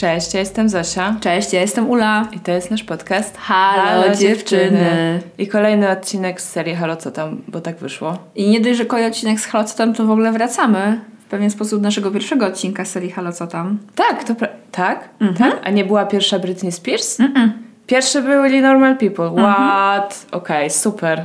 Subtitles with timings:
[0.00, 2.28] Cześć, ja jestem Zosia Cześć, ja jestem Ula.
[2.32, 5.20] i to jest nasz podcast Halo, dziewczyny.
[5.38, 8.18] I kolejny odcinek z serii Halo Co Tam, bo tak wyszło.
[8.34, 11.30] I nie dość, że kolejny odcinek z Halo Co Tam, to w ogóle wracamy w
[11.30, 13.78] pewien sposób do naszego pierwszego odcinka serii Halo Co Tam.
[13.94, 15.08] Tak, to pra- tak?
[15.20, 15.50] Mhm.
[15.52, 15.60] tak?
[15.64, 17.18] A nie była pierwsza Britney Spears?
[17.86, 19.26] Pierwsze byli Normal People.
[19.26, 19.54] Mhm.
[19.54, 20.26] What?
[20.32, 21.22] Okej, super.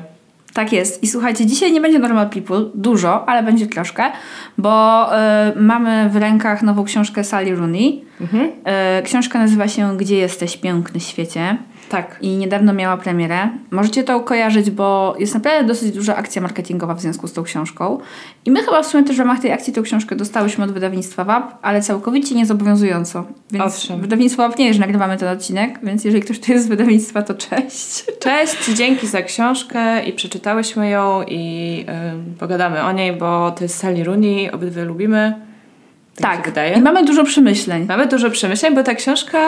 [0.55, 1.03] Tak jest.
[1.03, 4.11] I słuchajcie, dzisiaj nie będzie Normal People, dużo, ale będzie troszkę,
[4.57, 8.05] bo y, mamy w rękach nową książkę Sally Rooney.
[8.21, 8.45] Mhm.
[8.99, 11.57] Y, książka nazywa się Gdzie jesteś, piękny świecie.
[11.89, 12.17] Tak.
[12.21, 13.49] i niedawno miała premierę.
[13.71, 17.99] Możecie to kojarzyć, bo jest naprawdę dosyć duża akcja marketingowa w związku z tą książką.
[18.45, 21.23] I my chyba w sumie też w ramach tej akcji tą książkę dostałyśmy od wydawnictwa
[21.23, 23.25] WAP, ale całkowicie niezobowiązująco.
[23.51, 24.01] Więc Owszem.
[24.01, 27.21] wydawnictwo WAP nie wie, że nagrywamy ten odcinek, więc jeżeli ktoś tu jest z wydawnictwa,
[27.21, 28.05] to cześć.
[28.19, 33.77] Cześć, dzięki za książkę i przeczytałyśmy ją i ym, pogadamy o niej, bo to jest
[33.77, 35.35] Sally Rooney, obydwie lubimy.
[36.15, 36.77] Tak, wydaje.
[36.77, 37.85] I mamy dużo przemyśleń.
[37.85, 39.39] Mamy dużo przemyśleń, bo ta książka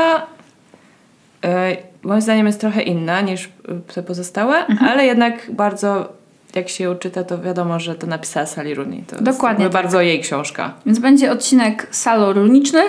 [2.03, 3.49] moim zdaniem jest trochę inna niż y,
[3.93, 4.91] te pozostałe, Mhm.
[4.91, 6.13] ale jednak bardzo,
[6.55, 9.03] jak się ją czyta, to wiadomo, że to napisała Sally Rooney.
[9.07, 9.83] To Dokładnie jest tak.
[9.83, 10.73] bardzo jej książka.
[10.85, 12.81] Więc będzie odcinek saloruniczny.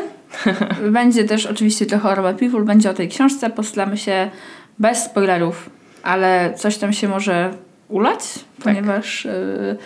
[0.91, 3.51] będzie też oczywiście trochę o Robert People, będzie o tej książce.
[3.51, 4.31] Postaramy się
[4.79, 5.71] bez spoilerów,
[6.03, 7.51] ale coś tam się może
[7.89, 8.21] ulać,
[8.65, 9.25] ponieważ...
[9.25, 9.77] Yy,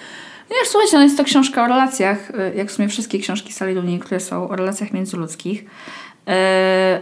[0.50, 3.74] Wiesz, słuchajcie, no jest to książka o relacjach, yy, jak w sumie wszystkie książki Sally
[3.74, 5.64] Rooney, które są o relacjach międzyludzkich.
[6.26, 6.34] Yy,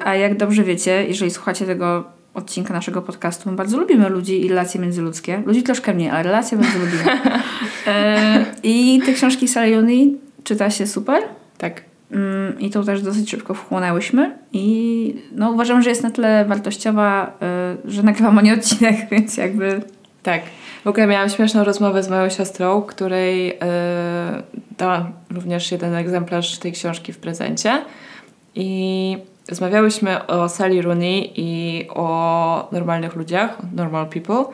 [0.05, 2.05] a jak dobrze wiecie, jeżeli słuchacie tego
[2.35, 5.43] odcinka naszego podcastu, my bardzo lubimy ludzi i relacje międzyludzkie.
[5.47, 7.05] Ludzi troszkę mniej, ale relacje bardzo lubimy.
[7.87, 11.23] Yy, I te książki Rooney czyta się super.
[11.59, 11.83] Tak.
[12.13, 17.33] Mm, I to też dosyć szybko wchłonęłyśmy i no, uważam, że jest na tyle wartościowa,
[17.87, 19.83] y, że nagrywam o nie odcinek, więc jakby
[20.23, 20.43] Tak.
[20.85, 23.55] W ogóle miałam śmieszną rozmowę z moją siostrą, której yy,
[24.79, 27.83] dałam również jeden egzemplarz tej książki w prezencie.
[28.55, 29.17] I
[29.49, 34.45] rozmawiałyśmy o Sally Rooney i o normalnych ludziach, normal people.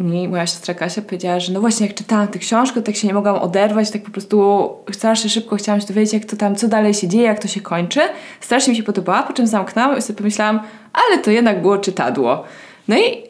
[0.00, 3.14] I moja siostra Kasia powiedziała, że no właśnie jak czytałam tę książkę, tak się nie
[3.14, 6.94] mogłam oderwać, tak po prostu strasznie szybko chciałam się dowiedzieć, jak to tam, co dalej
[6.94, 8.00] się dzieje, jak to się kończy.
[8.40, 10.60] Strasznie mi się podobała, po czym zamknęłam i sobie pomyślałam,
[10.92, 12.44] ale to jednak było czytadło.
[12.88, 13.22] No i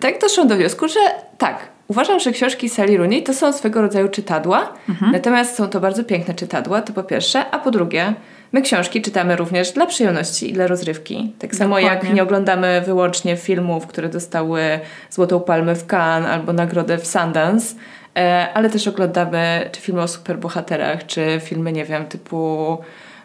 [0.00, 1.00] tak doszłam do wniosku, że
[1.38, 4.72] tak, uważam, że książki Sally Rooney to są swego rodzaju czytadła,
[5.12, 8.14] natomiast są to bardzo piękne czytadła, to po pierwsze, a po drugie,
[8.52, 11.32] my książki czytamy również dla przyjemności i dla rozrywki.
[11.38, 12.14] Tak samo jak Dokładnie.
[12.14, 17.74] nie oglądamy wyłącznie filmów, które dostały Złotą Palmę w Cannes albo nagrodę w Sundance,
[18.16, 22.78] e, ale też oglądamy czy filmy o superbohaterach, czy filmy, nie wiem, typu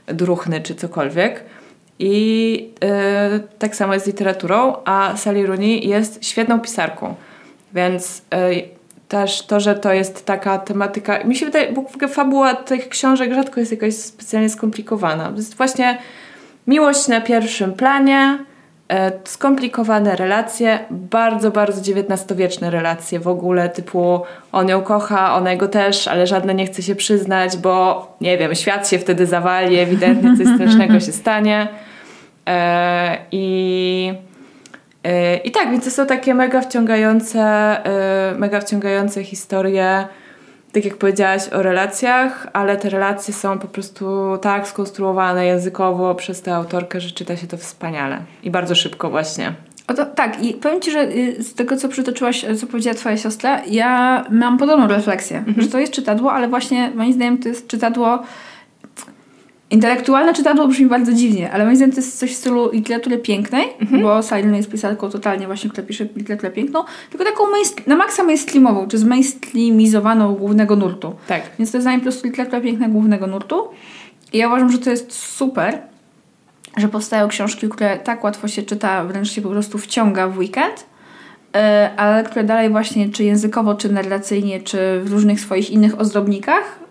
[0.07, 1.43] Druchny, czy cokolwiek.
[1.99, 7.15] I e, tak samo jest z literaturą, a Sally Rooney jest świetną pisarką.
[7.73, 8.49] Więc e,
[9.09, 11.23] też to, że to jest taka tematyka.
[11.23, 15.29] Mi się wydaje, bo w ogóle fabuła tych książek rzadko jest jakaś specjalnie skomplikowana.
[15.29, 15.97] To jest właśnie
[16.67, 18.39] miłość na pierwszym planie,
[18.89, 24.21] e, skomplikowane relacje, bardzo, bardzo XIX-wieczne relacje w ogóle, typu
[24.51, 28.55] on ją kocha, ona jego też, ale żadne nie chce się przyznać, bo nie wiem,
[28.55, 31.67] świat się wtedy zawali, ewidentnie coś strasznego się stanie.
[32.47, 34.13] E, I,
[35.43, 40.07] I tak, więc to są takie mega wciągające, e, mega wciągające historie,
[40.71, 46.41] tak jak powiedziałaś o relacjach, ale te relacje są po prostu tak skonstruowane językowo przez
[46.41, 49.53] tę autorkę, że czyta się to wspaniale i bardzo szybko właśnie.
[49.95, 53.61] To, tak, i powiem Ci, że y, z tego, co przytoczyłaś, co powiedziała Twoja siostra,
[53.67, 58.23] ja mam podobną refleksję, że to jest czytadło, ale właśnie moim zdaniem to jest czytadło.
[59.71, 63.65] Intelektualne czytadło brzmi bardzo dziwnie, ale moim zdaniem to jest coś w stylu literatury pięknej,
[64.01, 67.43] bo Silent jest pisarką totalnie właśnie, która pisze literaturę piękną, tylko taką
[67.87, 71.15] na maksa mainstreamową, czy zmainstreamizowaną głównego nurtu.
[71.27, 71.41] Tak.
[71.59, 73.67] Więc to jest dla mnie po prostu literatura piękna głównego nurtu.
[74.33, 75.81] I ja uważam, że to jest super,
[76.77, 80.85] że powstają książki, które tak łatwo się czyta, wręcz się po prostu wciąga w weekend,
[81.55, 86.88] e, ale które dalej właśnie, czy językowo, czy narracyjnie, czy w różnych swoich innych ozdobnikach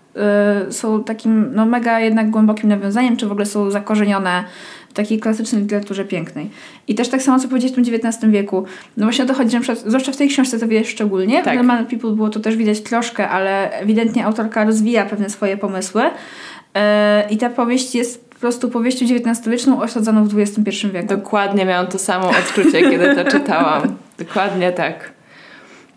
[0.69, 4.43] są takim no, mega jednak głębokim nawiązaniem, czy w ogóle są zakorzenione
[4.89, 6.49] w takiej klasycznej literaturze pięknej.
[6.87, 8.63] I też tak samo, co powiedzieć w tym XIX wieku.
[8.97, 11.43] No właśnie o to chodzi, że przykład, zwłaszcza w tej książce to widać szczególnie.
[11.43, 11.53] Tak.
[11.53, 16.01] W Normal People było to też widać troszkę, ale ewidentnie autorka rozwija pewne swoje pomysły.
[16.01, 16.81] Yy,
[17.29, 21.07] I ta powieść jest po prostu powieścią XIX-wieczną osadzoną w XXI wieku.
[21.07, 23.81] Dokładnie miałam to samo odczucie, kiedy to czytałam.
[24.19, 25.18] Dokładnie tak.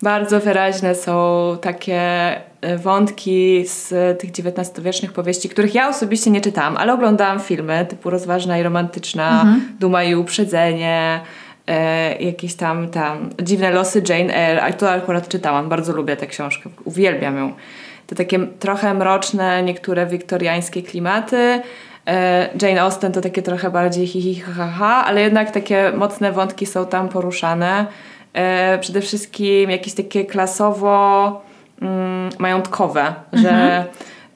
[0.03, 2.01] Bardzo wyraźne są takie
[2.61, 3.89] e, wątki z
[4.21, 9.43] tych XIX-wiecznych powieści, których ja osobiście nie czytałam, ale oglądałam filmy typu Rozważna i Romantyczna,
[9.43, 9.63] mhm.
[9.81, 11.21] Duma i Uprzedzenie,
[11.67, 16.27] e, jakieś tam, tam Dziwne losy Jane Eyre, a to akurat czytałam, bardzo lubię tę
[16.27, 17.53] książkę, uwielbiam ją.
[18.07, 21.61] Te takie trochę mroczne, niektóre wiktoriańskie klimaty,
[22.07, 26.33] e, Jane Austen to takie trochę bardziej hi, hi ha, ha, ale jednak takie mocne
[26.33, 27.87] wątki są tam poruszane
[28.81, 31.41] przede wszystkim jakieś takie klasowo
[31.83, 33.43] mm, majątkowe, mhm.
[33.43, 33.85] że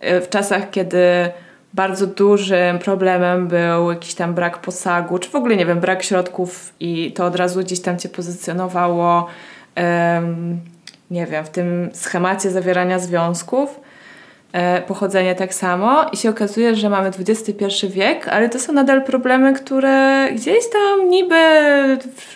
[0.01, 1.31] e, w czasach, kiedy
[1.75, 6.75] bardzo dużym problemem był jakiś tam brak posagu, czy w ogóle, nie wiem, brak środków
[6.81, 9.27] i to od razu gdzieś tam cię pozycjonowało,
[9.77, 10.61] um,
[11.11, 13.81] nie wiem, w tym schemacie zawierania związków,
[14.57, 19.05] E, pochodzenie tak samo i się okazuje, że mamy XXI wiek, ale to są nadal
[19.05, 21.35] problemy, które gdzieś tam niby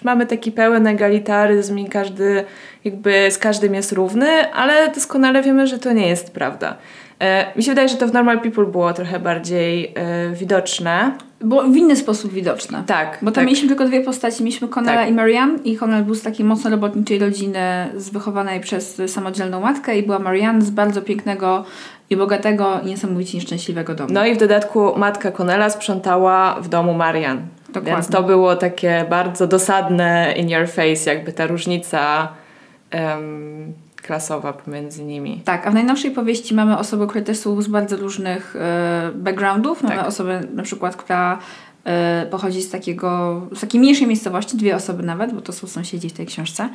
[0.04, 2.44] mamy taki pełen egalitaryzm i każdy
[2.84, 6.76] jakby z każdym jest równy, ale doskonale wiemy, że to nie jest prawda.
[7.20, 11.12] E, mi się wydaje, że to w Normal People było trochę bardziej e, widoczne.
[11.40, 12.82] Było w inny sposób widoczne.
[12.86, 13.18] Tak.
[13.22, 13.44] Bo tam tak.
[13.44, 14.44] mieliśmy tylko dwie postaci.
[14.44, 15.10] Mieliśmy Connella tak.
[15.10, 19.98] i Marianne i Connell był z takiej mocno robotniczej rodziny, z wychowanej przez samodzielną matkę
[19.98, 21.64] i była Marianne z bardzo pięknego
[22.10, 24.10] i bogatego niesamowicie nieszczęśliwego domu.
[24.12, 27.46] No i w dodatku matka Connella sprzątała w domu Marian.
[27.68, 27.92] Dokładnie.
[27.92, 32.28] Więc to było takie bardzo dosadne in your face, jakby ta różnica
[32.94, 33.72] um,
[34.02, 35.42] klasowa pomiędzy nimi.
[35.44, 39.82] Tak, a w najnowszej powieści mamy osoby, które też są z bardzo różnych e, backgroundów.
[39.82, 40.06] Mamy tak.
[40.06, 41.38] osobę na przykład, która
[41.84, 46.08] e, pochodzi z takiego, z takiej mniejszej miejscowości, dwie osoby nawet, bo to są sąsiedzi
[46.08, 46.68] w tej książce.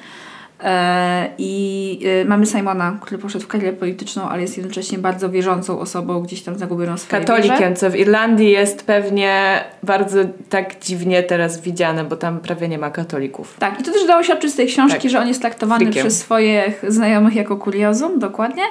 [0.65, 5.79] E, I e, mamy Simona, który poszedł w karierę polityczną, ale jest jednocześnie bardzo wierzącą
[5.79, 7.73] osobą, gdzieś tam zagubioną swoje Katolikiem, wierze.
[7.73, 10.19] co w Irlandii jest pewnie bardzo
[10.49, 13.55] tak dziwnie teraz widziane, bo tam prawie nie ma katolików.
[13.59, 15.11] Tak, i to też dało się odczuć z tej książki, tak.
[15.11, 16.03] że on jest traktowany Frikiem.
[16.03, 18.63] przez swoich znajomych jako kuriozum, dokładnie.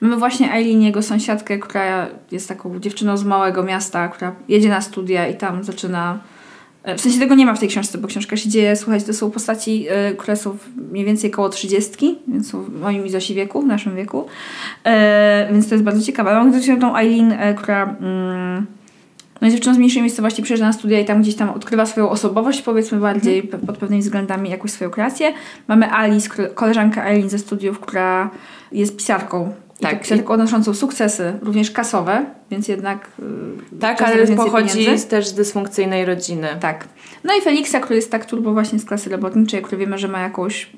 [0.00, 4.80] Mamy właśnie Eileen, jego sąsiadkę, która jest taką dziewczyną z małego miasta, która jedzie na
[4.80, 6.18] studia i tam zaczyna
[6.94, 9.30] w sensie tego nie ma w tej książce, bo książka się dzieje, słuchajcie, to są
[9.30, 10.56] postaci, yy, które są
[10.90, 14.26] mniej więcej koło 30, więc są w moim Zosi wieku, w naszym wieku.
[14.84, 14.92] Yy,
[15.52, 16.34] więc to jest bardzo ciekawe.
[16.34, 18.66] Mam też tą Eileen, która mm,
[19.40, 22.62] no, dziewczyna z mniejszej miejscowości przyjeżdża na studia i tam gdzieś tam odkrywa swoją osobowość,
[22.62, 23.66] powiedzmy bardziej mhm.
[23.66, 25.32] pod pewnymi względami, jakąś swoją kreację.
[25.68, 28.30] Mamy Alice, koleżankę Eileen ze studiów, która
[28.72, 33.10] jest pisarką tak, tylko odnoszącą sukcesy, również kasowe, więc jednak.
[33.18, 35.06] Yy, tak, ale pochodzi pieniędzy.
[35.06, 36.48] też z dysfunkcyjnej rodziny.
[36.60, 36.88] Tak.
[37.24, 40.20] No i Feliksa, który jest tak turbo właśnie z klasy robotniczej, który wiemy, że ma
[40.20, 40.70] jakąś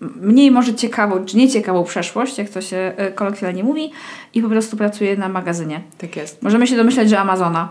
[0.00, 3.90] mniej może ciekawą, czy nieciekawą przeszłość, jak to się y, kolokwialnie mówi,
[4.34, 5.80] i po prostu pracuje na magazynie.
[5.98, 6.42] Tak jest.
[6.42, 7.68] Możemy się domyślać, że Amazona.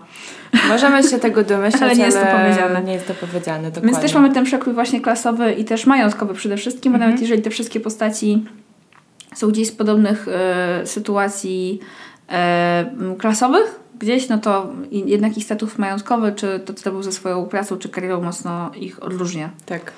[0.69, 2.83] Możemy się tego domyślać, ale nie jest to powiedziane.
[2.83, 3.91] Nie jest to powiedziane, dokładnie.
[3.91, 7.01] Więc też mamy ten przekrój właśnie klasowy i też majątkowy przede wszystkim, bo -hmm.
[7.01, 8.45] nawet jeżeli te wszystkie postaci
[9.37, 11.79] są gdzieś z podobnych e, sytuacji
[12.29, 17.11] e, klasowych gdzieś, no to jednak ich status majątkowy, czy to, co to był ze
[17.11, 19.49] swoją pracą, czy karierą mocno ich odróżnia.
[19.65, 19.91] Tak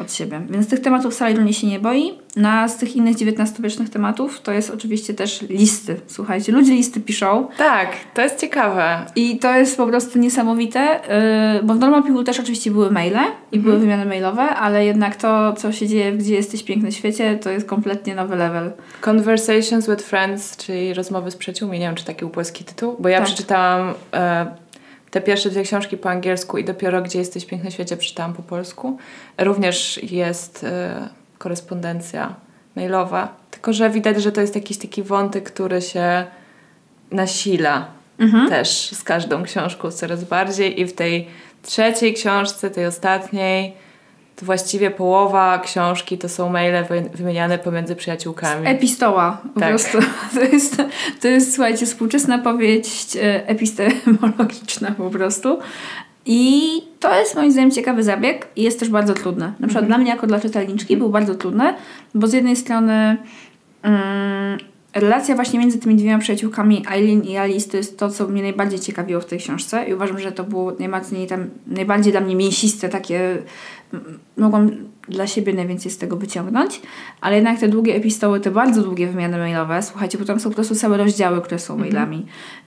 [0.00, 0.40] od siebie.
[0.50, 2.18] Więc tych tematów Saliruni się nie boi.
[2.36, 6.00] Na z tych innych XIX-wiecznych tematów to jest oczywiście też listy.
[6.06, 7.48] Słuchajcie, ludzie listy piszą.
[7.58, 9.06] Tak, to jest ciekawe.
[9.16, 11.00] I to jest po prostu niesamowite,
[11.54, 13.18] yy, bo w Normal People też oczywiście były maile
[13.52, 13.80] i były mhm.
[13.80, 18.14] wymiany mailowe, ale jednak to, co się dzieje Gdzie jesteś piękny świecie, to jest kompletnie
[18.14, 18.72] nowy level.
[19.00, 21.78] Conversations with Friends, czyli rozmowy z przyjaciółmi.
[21.78, 23.28] Nie wiem, czy taki był polski tytuł, bo ja tak.
[23.46, 23.94] Przeczytałam...
[24.12, 24.66] Yy,
[25.10, 28.42] te pierwsze dwie książki po angielsku i dopiero Gdzie jesteś w pięknym świecie przeczytałam po
[28.42, 28.98] polsku.
[29.38, 30.68] Również jest y,
[31.38, 32.34] korespondencja
[32.76, 36.24] mailowa, tylko że widać, że to jest jakiś taki wątek, który się
[37.10, 37.86] nasila
[38.18, 38.48] mhm.
[38.48, 41.28] też z każdą książką coraz bardziej i w tej
[41.62, 43.74] trzeciej książce, tej ostatniej
[44.36, 48.68] to właściwie połowa książki to są maile wymieniane pomiędzy przyjaciółkami.
[48.68, 49.68] Epistoła po tak.
[49.68, 49.98] prostu.
[50.34, 50.82] To jest,
[51.20, 55.58] to jest, słuchajcie, współczesna powieść e, epistemologiczna po prostu.
[56.26, 56.62] I
[57.00, 59.46] to jest moim zdaniem ciekawy zabieg i jest też bardzo trudne.
[59.46, 59.86] Na przykład mhm.
[59.86, 61.74] dla mnie jako dla czytelniczki był bardzo trudny,
[62.14, 63.16] bo z jednej strony
[63.82, 64.58] mm,
[64.94, 68.80] relacja właśnie między tymi dwiema przyjaciółkami Eileen i Alice to jest to, co mnie najbardziej
[68.80, 72.88] ciekawiło w tej książce i uważam, że to było najmocniej tam, najbardziej dla mnie mięsiste,
[72.88, 73.38] takie
[74.36, 74.70] mogłam
[75.08, 76.80] dla siebie najwięcej z tego wyciągnąć,
[77.20, 80.54] ale jednak te długie epistoły, te bardzo długie wymiany mailowe, słuchajcie, bo tam są po
[80.54, 81.92] prostu całe rozdziały, które są mhm.
[81.92, 82.26] mailami.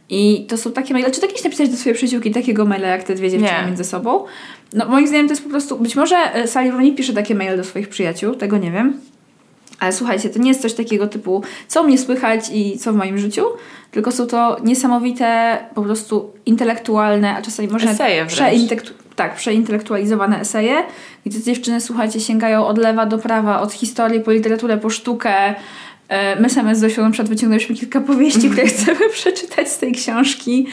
[0.09, 3.03] I to są takie maile, czy tak kiedyś napisać do swojej przyjaciółki takiego maila, jak
[3.03, 3.67] te dwie dziewczyny Nie.
[3.67, 4.25] między sobą?
[4.73, 7.57] No moim zdaniem to jest po prostu, być może e, Sally Rooney pisze takie maile
[7.57, 8.99] do swoich przyjaciół, tego nie wiem,
[9.79, 13.17] ale słuchajcie, to nie jest coś takiego typu, co mnie słychać i co w moim
[13.17, 13.45] życiu,
[13.91, 20.83] tylko są to niesamowite, po prostu intelektualne, a czasami może przeintelektu- tak, przeintelektualizowane eseje,
[21.25, 25.55] gdzie dziewczyny, słuchajcie, sięgają od lewa do prawa, od historii po literaturę, po sztukę.
[26.09, 29.91] E, my same z Zosią na przykład wyciągnęliśmy kilka powieści, które chcemy przeczytać z tej
[29.91, 30.67] książki.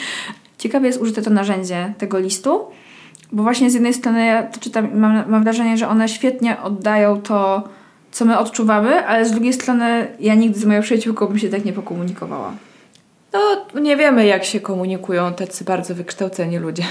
[0.58, 2.60] Ciekawie jest użyte to narzędzie tego listu,
[3.32, 7.22] bo właśnie z jednej strony ja to czytam mam, mam wrażenie, że one świetnie oddają
[7.22, 7.68] to,
[8.12, 11.64] co my odczuwamy, ale z drugiej strony ja nigdy z moją przyjaciółką bym się tak
[11.64, 12.52] nie pokomunikowała.
[13.32, 16.82] No, nie wiemy, jak się komunikują tacy bardzo wykształceni ludzie.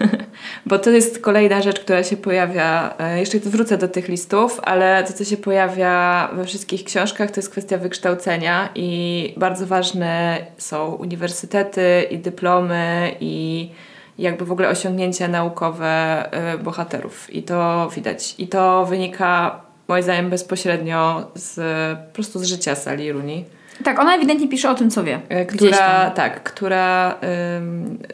[0.66, 2.94] Bo to jest kolejna rzecz, która się pojawia.
[2.98, 7.40] E, jeszcze wrócę do tych listów, ale to, co się pojawia we wszystkich książkach, to
[7.40, 13.70] jest kwestia wykształcenia i bardzo ważne są uniwersytety i dyplomy i
[14.18, 15.88] jakby w ogóle osiągnięcia naukowe
[16.32, 17.34] e, bohaterów.
[17.34, 18.34] I to widać.
[18.38, 21.58] I to wynika moim zdaniem bezpośrednio z,
[21.98, 23.44] po prostu z życia Sali Runi.
[23.84, 25.20] Tak, ona ewidentnie pisze o tym, co wie.
[25.28, 27.18] E, która, tak, która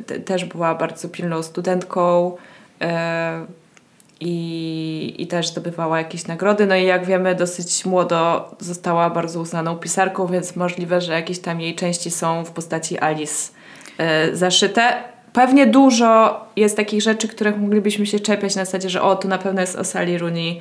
[0.06, 2.36] te, też była bardzo pilną studentką
[2.80, 2.86] yy,
[4.20, 6.66] i, i też zdobywała jakieś nagrody.
[6.66, 11.60] No i jak wiemy, dosyć młodo została bardzo uznaną pisarką, więc możliwe, że jakieś tam
[11.60, 13.52] jej części są w postaci Alice
[13.98, 14.92] yy, zaszyte.
[15.32, 19.38] Pewnie dużo jest takich rzeczy, których moglibyśmy się czepiać na zasadzie, że o, to na
[19.38, 20.60] pewno jest o Sally Rooney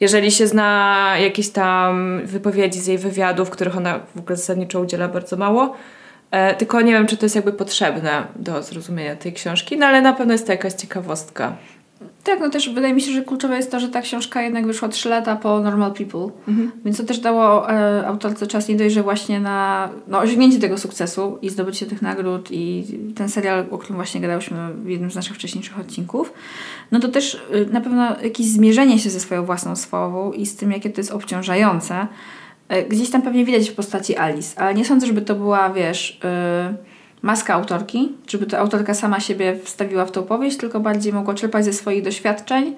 [0.00, 5.08] jeżeli się zna jakieś tam wypowiedzi z jej wywiadów, których ona w ogóle zasadniczo udziela
[5.08, 5.74] bardzo mało,
[6.30, 10.02] e, tylko nie wiem, czy to jest jakby potrzebne do zrozumienia tej książki, no ale
[10.02, 11.56] na pewno jest to jakaś ciekawostka.
[12.24, 14.88] Tak, no też wydaje mi się, że kluczowe jest to, że ta książka jednak wyszła
[14.88, 16.72] 3 lata po Normal People, mhm.
[16.84, 20.78] więc to też dało e, autorce czas nie dość, że właśnie na no, osiągnięcie tego
[20.78, 22.84] sukcesu i zdobycie tych nagród i
[23.14, 26.32] ten serial, o którym właśnie gadałyśmy w jednym z naszych wcześniejszych odcinków,
[26.92, 30.56] no to też y, na pewno jakieś zmierzenie się ze swoją własną słową i z
[30.56, 32.06] tym, jakie to jest obciążające.
[32.72, 36.20] Y, gdzieś tam pewnie widać w postaci Alice, ale nie sądzę, żeby to była, wiesz...
[36.80, 36.93] Y,
[37.24, 41.64] maska autorki, żeby to autorka sama siebie wstawiła w tą powieść, tylko bardziej mogła czerpać
[41.64, 42.76] ze swoich doświadczeń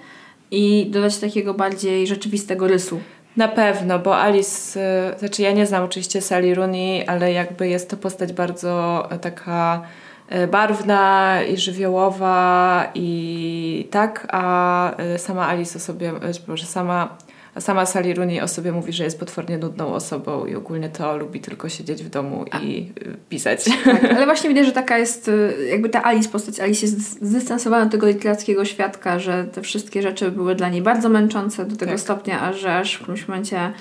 [0.51, 3.01] i dodać takiego bardziej rzeczywistego rysu.
[3.37, 4.81] Na pewno, bo Alice,
[5.15, 9.19] y, znaczy ja nie znam oczywiście Sally Rooney, ale jakby jest to postać bardzo e,
[9.19, 9.83] taka
[10.29, 16.13] e, barwna i żywiołowa i tak, a e, sama Alice o sobie,
[16.55, 17.17] że sama
[17.61, 21.41] sama Sally Rooney o sobie mówi, że jest potwornie nudną osobą i ogólnie to lubi
[21.41, 22.59] tylko siedzieć w domu A.
[22.59, 23.65] i y, pisać.
[23.85, 27.85] Tak, ale właśnie widać, że taka jest, y, jakby ta Alice, postać Alice jest zdystansowana
[27.85, 31.93] od tego literackiego świadka, że te wszystkie rzeczy były dla niej bardzo męczące do tego
[31.93, 32.01] tak.
[32.01, 33.73] stopnia, a że aż w którymś momencie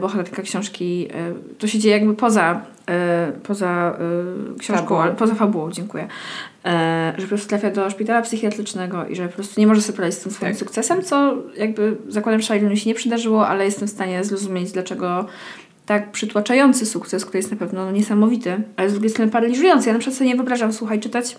[0.00, 3.96] bohaterka książki, e, to się dzieje jakby poza, e, poza
[4.54, 6.08] e, książką, poza fabułą, dziękuję.
[6.64, 9.96] E, że po prostu trafia do szpitala psychiatrycznego i że po prostu nie może sobie
[9.96, 10.58] poradzić z tym swoim tak.
[10.58, 15.26] sukcesem, co jakby zakładam Shailene się nie przydarzyło, ale jestem w stanie zrozumieć, dlaczego
[15.86, 19.88] tak przytłaczający sukces, który jest na pewno niesamowity, ale z drugiej strony paraliżujący.
[19.88, 21.36] Ja na przykład sobie nie wyobrażam, słuchaj, czytać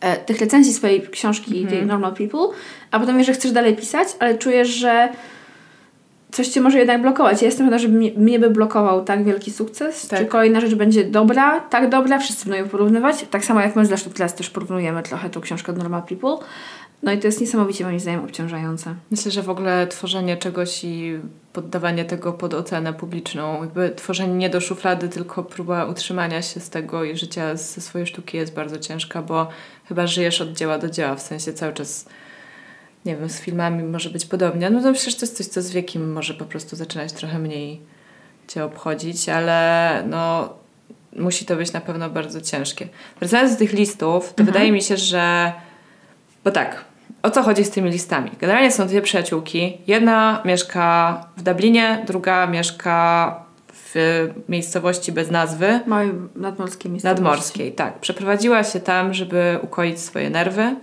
[0.00, 1.70] e, tych recenzji swojej książki, mm.
[1.70, 2.48] tej Normal People,
[2.90, 5.08] a potem wiesz, że chcesz dalej pisać, ale czujesz, że
[6.36, 7.42] coś cię może jednak blokować.
[7.42, 10.20] Ja jestem pewna, że mnie, mnie by blokował tak wielki sukces, tak.
[10.20, 13.26] czy kolejna rzecz będzie dobra, tak dobra, wszyscy będą ją porównywać.
[13.30, 16.36] Tak samo jak my zresztą teraz też porównujemy trochę tą książkę od Normal People.
[17.02, 18.94] No i to jest niesamowicie moim zdaniem obciążające.
[19.10, 21.18] Myślę, że w ogóle tworzenie czegoś i
[21.52, 26.70] poddawanie tego pod ocenę publiczną, jakby tworzenie nie do szuflady, tylko próba utrzymania się z
[26.70, 29.48] tego i życia ze swojej sztuki jest bardzo ciężka, bo
[29.88, 32.06] chyba żyjesz od dzieła do dzieła, w sensie cały czas
[33.06, 34.70] nie wiem, z filmami może być podobnie.
[34.70, 37.80] No to przecież to jest coś, co z wiekiem może po prostu zaczynać trochę mniej
[38.48, 40.52] cię obchodzić, ale no
[41.16, 42.88] musi to być na pewno bardzo ciężkie.
[43.20, 44.46] Wracając do tych listów, to mhm.
[44.46, 45.52] wydaje mi się, że
[46.44, 46.84] bo tak,
[47.22, 48.30] o co chodzi z tymi listami?
[48.40, 49.78] Generalnie są dwie przyjaciółki.
[49.86, 53.34] Jedna mieszka w Dublinie, druga mieszka
[53.72, 53.94] w
[54.48, 55.80] miejscowości bez nazwy.
[55.86, 57.22] Małej nadmorskiej miejscowości.
[57.22, 57.98] Nadmorskiej, tak.
[57.98, 60.76] Przeprowadziła się tam, żeby ukoić swoje nerwy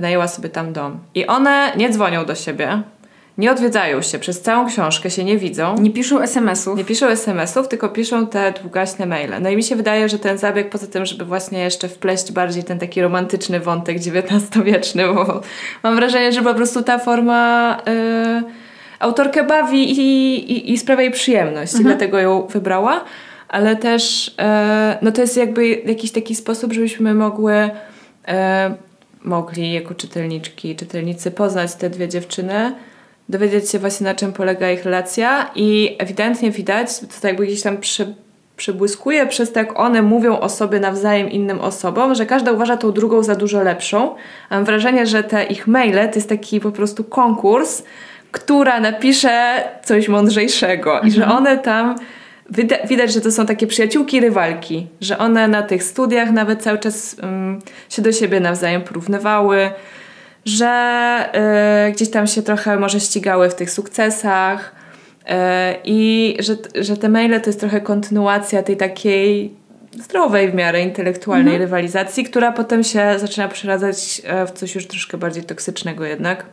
[0.00, 0.98] wynajęła sobie tam dom.
[1.14, 2.82] I one nie dzwonią do siebie,
[3.38, 5.80] nie odwiedzają się, przez całą książkę się nie widzą.
[5.80, 6.78] Nie piszą SMS-ów.
[6.78, 9.32] Nie piszą SMS-ów, tylko piszą te długaśne maile.
[9.40, 12.64] No i mi się wydaje, że ten zabieg, poza tym, żeby właśnie jeszcze wpleść bardziej
[12.64, 15.40] ten taki romantyczny wątek XIX-wieczny, bo
[15.82, 18.42] mam wrażenie, że po prostu ta forma yy,
[18.98, 21.74] autorkę bawi i, i, i sprawia jej przyjemność.
[21.74, 21.84] Mhm.
[21.84, 23.04] Dlatego ją wybrała.
[23.48, 24.44] Ale też yy,
[25.02, 27.70] no to jest jakby jakiś taki sposób, żebyśmy mogły
[28.28, 28.34] yy,
[29.24, 32.72] mogli jako czytelniczki, czytelnicy poznać te dwie dziewczyny
[33.30, 37.62] dowiedzieć się właśnie na czym polega ich relacja i ewidentnie widać, to tak jakby gdzieś
[37.62, 38.14] tam przy,
[38.56, 42.92] przybłyskuje przez to, jak one mówią o sobie nawzajem innym osobom, że każda uważa tą
[42.92, 44.14] drugą za dużo lepszą.
[44.50, 47.82] Mam wrażenie, że te ich maile to jest taki po prostu konkurs,
[48.30, 51.08] która napisze coś mądrzejszego mhm.
[51.08, 51.38] i że mhm.
[51.38, 51.94] one tam
[52.88, 57.16] widać, że to są takie przyjaciółki, rywalki, że one na tych studiach nawet cały czas
[57.22, 59.70] um, się do siebie nawzajem porównywały,
[60.44, 61.28] że
[61.88, 64.74] y, gdzieś tam się trochę może ścigały w tych sukcesach
[65.22, 65.26] y,
[65.84, 69.54] i że, że te maile to jest trochę kontynuacja tej takiej
[69.92, 71.62] zdrowej w miarę intelektualnej mhm.
[71.62, 76.46] rywalizacji, która potem się zaczyna przeradzać e, w coś już troszkę bardziej toksycznego jednak.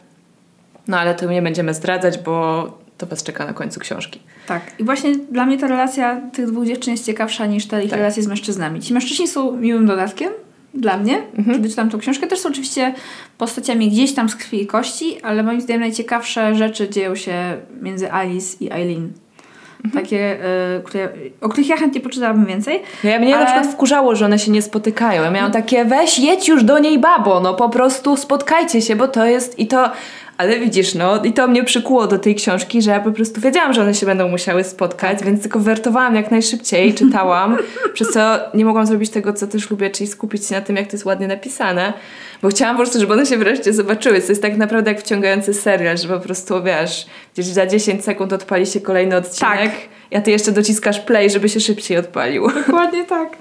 [0.87, 4.19] No ale to nie będziemy zdradzać, bo to Was czeka na końcu książki.
[4.47, 4.61] Tak.
[4.79, 7.99] I właśnie dla mnie ta relacja tych dwóch dziewczyn jest ciekawsza niż te ich tak.
[7.99, 8.81] relacje z mężczyznami.
[8.81, 10.31] Ci mężczyźni są miłym dodatkiem
[10.73, 11.57] dla mnie, mhm.
[11.57, 12.27] kiedy czytam tą książkę.
[12.27, 12.93] Też są oczywiście
[13.37, 17.33] postaciami gdzieś tam z krwi i kości, ale moim zdaniem najciekawsze rzeczy dzieją się
[17.81, 19.11] między Alice i Eileen.
[19.85, 20.03] Mhm.
[20.03, 20.37] Takie,
[20.77, 21.09] y, które,
[21.41, 22.81] o których ja chętnie poczytałabym więcej.
[23.03, 23.45] Ja mnie ale...
[23.45, 25.23] na przykład wkurzało, że one się nie spotykają.
[25.23, 25.53] Ja miałam no.
[25.53, 29.59] takie, weź jedź już do niej babo, no po prostu spotkajcie się, bo to jest
[29.59, 29.91] i to
[30.37, 33.73] ale widzisz, no i to mnie przykuło do tej książki, że ja po prostu wiedziałam,
[33.73, 37.57] że one się będą musiały spotkać, więc tylko wertowałam jak najszybciej, czytałam,
[37.93, 40.87] przez co nie mogłam zrobić tego, co też lubię, czyli skupić się na tym, jak
[40.87, 41.93] to jest ładnie napisane,
[42.41, 44.21] bo chciałam po prostu, żeby one się wreszcie zobaczyły.
[44.21, 48.33] To jest tak naprawdę jak wciągający serial, że po prostu, wiesz, gdzieś za 10 sekund
[48.33, 50.19] odpali się kolejny odcinek, tak.
[50.19, 52.47] a ty jeszcze dociskasz play, żeby się szybciej odpalił.
[52.67, 53.37] Dokładnie tak.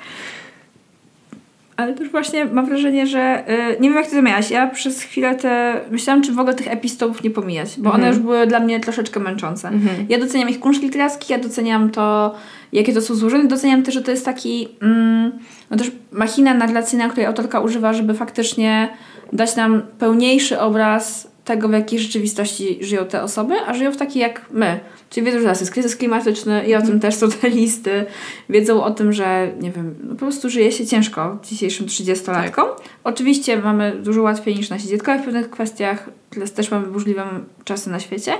[1.76, 4.50] Ale też właśnie mam wrażenie, że yy, nie wiem jak ty to miałaś.
[4.50, 8.14] Ja przez chwilę te myślałam, czy w ogóle tych epistopów nie pomijać, bo one mhm.
[8.14, 9.68] już były dla mnie troszeczkę męczące.
[9.68, 10.06] Mhm.
[10.08, 12.34] Ja doceniam ich kunszt literacki, ja doceniam to,
[12.72, 15.32] jakie to są złożone, doceniam też, że to jest taki mm,
[15.70, 18.88] no też machina narracyjna, której autorka używa, żeby faktycznie
[19.32, 24.22] dać nam pełniejszy obraz tego, w jakiej rzeczywistości żyją te osoby, a żyją w takiej
[24.22, 24.80] jak my.
[25.10, 28.06] Czyli wiedzą, że teraz jest kryzys klimatyczny i o tym też są te listy.
[28.48, 32.50] Wiedzą o tym, że nie wiem, no po prostu żyje się ciężko dzisiejszym 30-latkom.
[32.54, 32.76] Tak.
[33.04, 37.24] Oczywiście mamy dużo łatwiej niż nasi dziadkowie w pewnych kwestiach, teraz też mamy burzliwe
[37.64, 38.32] czasy na świecie.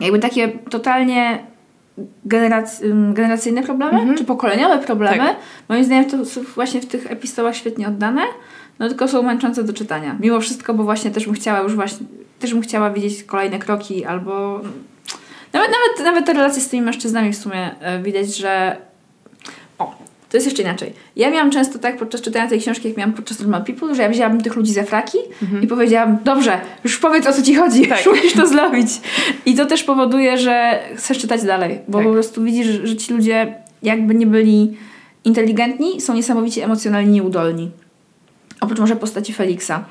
[0.00, 1.44] Jakby takie totalnie
[2.24, 2.80] generac
[3.12, 4.18] generacyjne problemy, mhm.
[4.18, 5.36] czy pokoleniowe problemy, tak.
[5.68, 8.22] moim zdaniem to są właśnie w tych epistolach świetnie oddane,
[8.80, 10.16] no tylko są męczące do czytania.
[10.20, 12.06] Mimo wszystko, bo właśnie też bym chciała już właśnie,
[12.38, 14.60] też bym chciała widzieć kolejne kroki albo
[15.52, 18.76] nawet, nawet, nawet te relacje z tymi mężczyznami w sumie e, widać, że
[19.78, 19.94] o,
[20.30, 20.92] to jest jeszcze inaczej.
[21.16, 24.08] Ja miałam często tak podczas czytania tej książki, jak miałam podczas Normal People, że ja
[24.08, 25.62] wzięłabym tych ludzi za fraki mhm.
[25.62, 27.98] i powiedziałam, dobrze, już powiedz o co ci chodzi, tak.
[28.06, 28.88] już musisz to zrobić.
[29.46, 32.06] I to też powoduje, że chcesz czytać dalej, bo tak.
[32.06, 34.76] po prostu widzisz, że ci ludzie jakby nie byli
[35.24, 37.70] inteligentni, są niesamowicie emocjonalnie nieudolni.
[38.60, 39.84] Oprócz może postaci Feliksa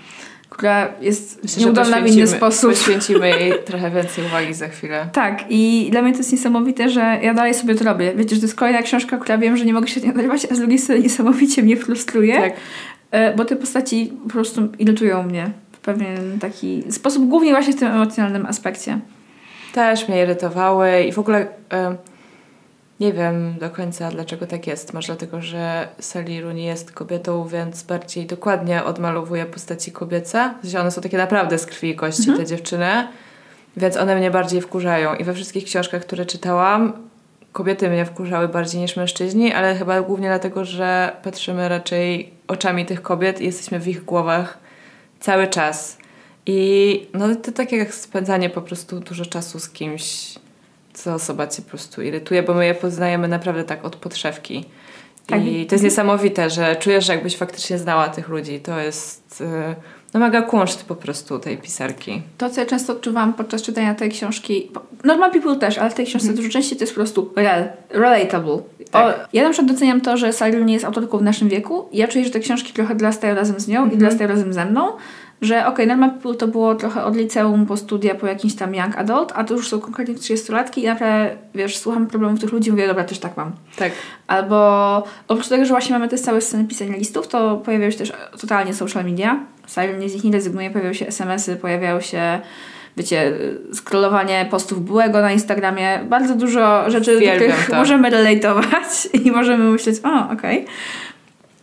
[0.50, 2.70] która jest Myślę, nieudolna w inny sposób.
[2.70, 5.10] Poświęcimy jej trochę więcej uwagi za chwilę.
[5.14, 8.14] Tak, i dla mnie to jest niesamowite, że ja dalej sobie to robię.
[8.16, 10.56] Wiecie, że to jest kolejna książka, która wiem, że nie mogę się nie nagrywać, a
[10.56, 12.54] z drugiej strony niesamowicie mnie frustruje, tak.
[13.12, 17.80] E, bo te postaci po prostu irytują mnie w pewien taki sposób, głównie właśnie w
[17.80, 19.00] tym emocjonalnym aspekcie.
[19.74, 21.42] Też mnie irytowały i w ogóle...
[21.74, 22.10] Y
[23.00, 24.94] nie wiem do końca, dlaczego tak jest.
[24.94, 30.54] Może dlatego, że Sally Rooney jest kobietą, więc bardziej dokładnie odmalowuje postaci kobiece.
[30.60, 32.38] W sensie one są takie naprawdę z krwi i kości, mhm.
[32.38, 33.08] te dziewczyny.
[33.78, 35.16] Więc one mnie bardziej wkurzają.
[35.16, 36.94] I we wszystkich książkach, które czytałam,
[37.52, 43.02] kobiety mnie wkurzały bardziej niż mężczyźni, ale chyba głównie dlatego, że patrzymy raczej oczami tych
[43.02, 44.58] kobiet i jesteśmy w ich głowach
[45.20, 45.98] cały czas.
[46.46, 50.36] I no to takie jak spędzanie po prostu dużo czasu z kimś
[51.04, 54.66] co osoba cię po prostu irytuje, bo my je poznajemy naprawdę tak od podszewki.
[55.28, 55.46] Tak.
[55.46, 58.60] I to jest niesamowite, że czujesz, że jakbyś faktycznie znała tych ludzi.
[58.60, 59.76] To jest yy,
[60.14, 62.22] no mega kunszt po prostu tej pisarki.
[62.38, 64.72] To, co ja często odczuwam podczas czytania tej książki,
[65.04, 66.38] Normal People też, ale w tej książce mm.
[66.38, 68.60] dużo częściej to jest po prostu real, relatable.
[68.92, 69.16] Tak.
[69.16, 71.90] O, ja na przykład doceniam to, że Sally nie jest autorką w naszym wieku.
[71.94, 73.94] Ja czuję, że te książki trochę dorastają razem z nią mm -hmm.
[73.94, 74.40] i dorastają mhm.
[74.40, 74.92] razem ze mną
[75.42, 79.32] że Normal People to było trochę od liceum po studia, po jakimś tam young adult,
[79.36, 82.88] a to już są konkretnie 30-latki i naprawdę, wiesz, słucham problemów tych ludzi i mówię,
[82.88, 83.52] dobra, też tak mam.
[83.76, 83.92] Tak.
[84.28, 88.14] Albo oprócz tego, że właśnie mamy te całe sceny pisania listów, to pojawiają się też
[88.42, 89.40] totalnie social media.
[89.68, 92.40] Silent z nich nie rezygnuje, pojawiają się SMS-y, pojawiają się
[92.98, 93.34] wiecie,
[93.74, 97.76] scrollowanie postów byłego na Instagramie, bardzo dużo rzeczy, do których to.
[97.76, 100.64] możemy relatować i możemy myśleć, o, okej.
[100.64, 100.74] Okay.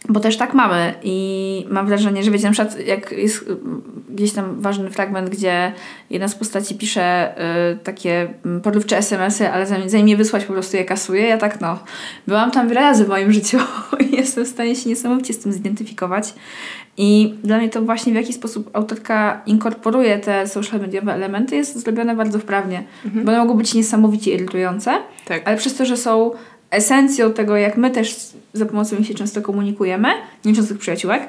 [0.09, 3.57] Bo też tak mamy i mam wrażenie, że wiecie, na przykład jak jest y,
[4.11, 5.73] gdzieś tam ważny fragment, gdzie
[6.11, 7.35] jedna z postaci pisze
[7.73, 11.23] y, takie mm, porywcze SMS-y, ale zanim, zanim je wysłać po prostu je kasuje.
[11.29, 11.79] Ja tak no,
[12.27, 13.59] byłam tam wiele razy w moim życiu
[14.11, 16.35] i jestem w stanie się niesamowicie z tym zidentyfikować.
[16.97, 21.79] I dla mnie to właśnie w jaki sposób autorka inkorporuje te social mediowe elementy jest
[21.79, 22.85] zrobione bardzo wprawnie.
[23.05, 23.25] Mhm.
[23.25, 25.43] Bo one mogą być niesamowicie irytujące, tak.
[25.45, 26.31] ale przez to, że są
[26.71, 28.17] esencją tego, jak my też
[28.53, 30.09] za pomocą nich się często komunikujemy,
[30.45, 31.29] nieczęstych przyjaciółek,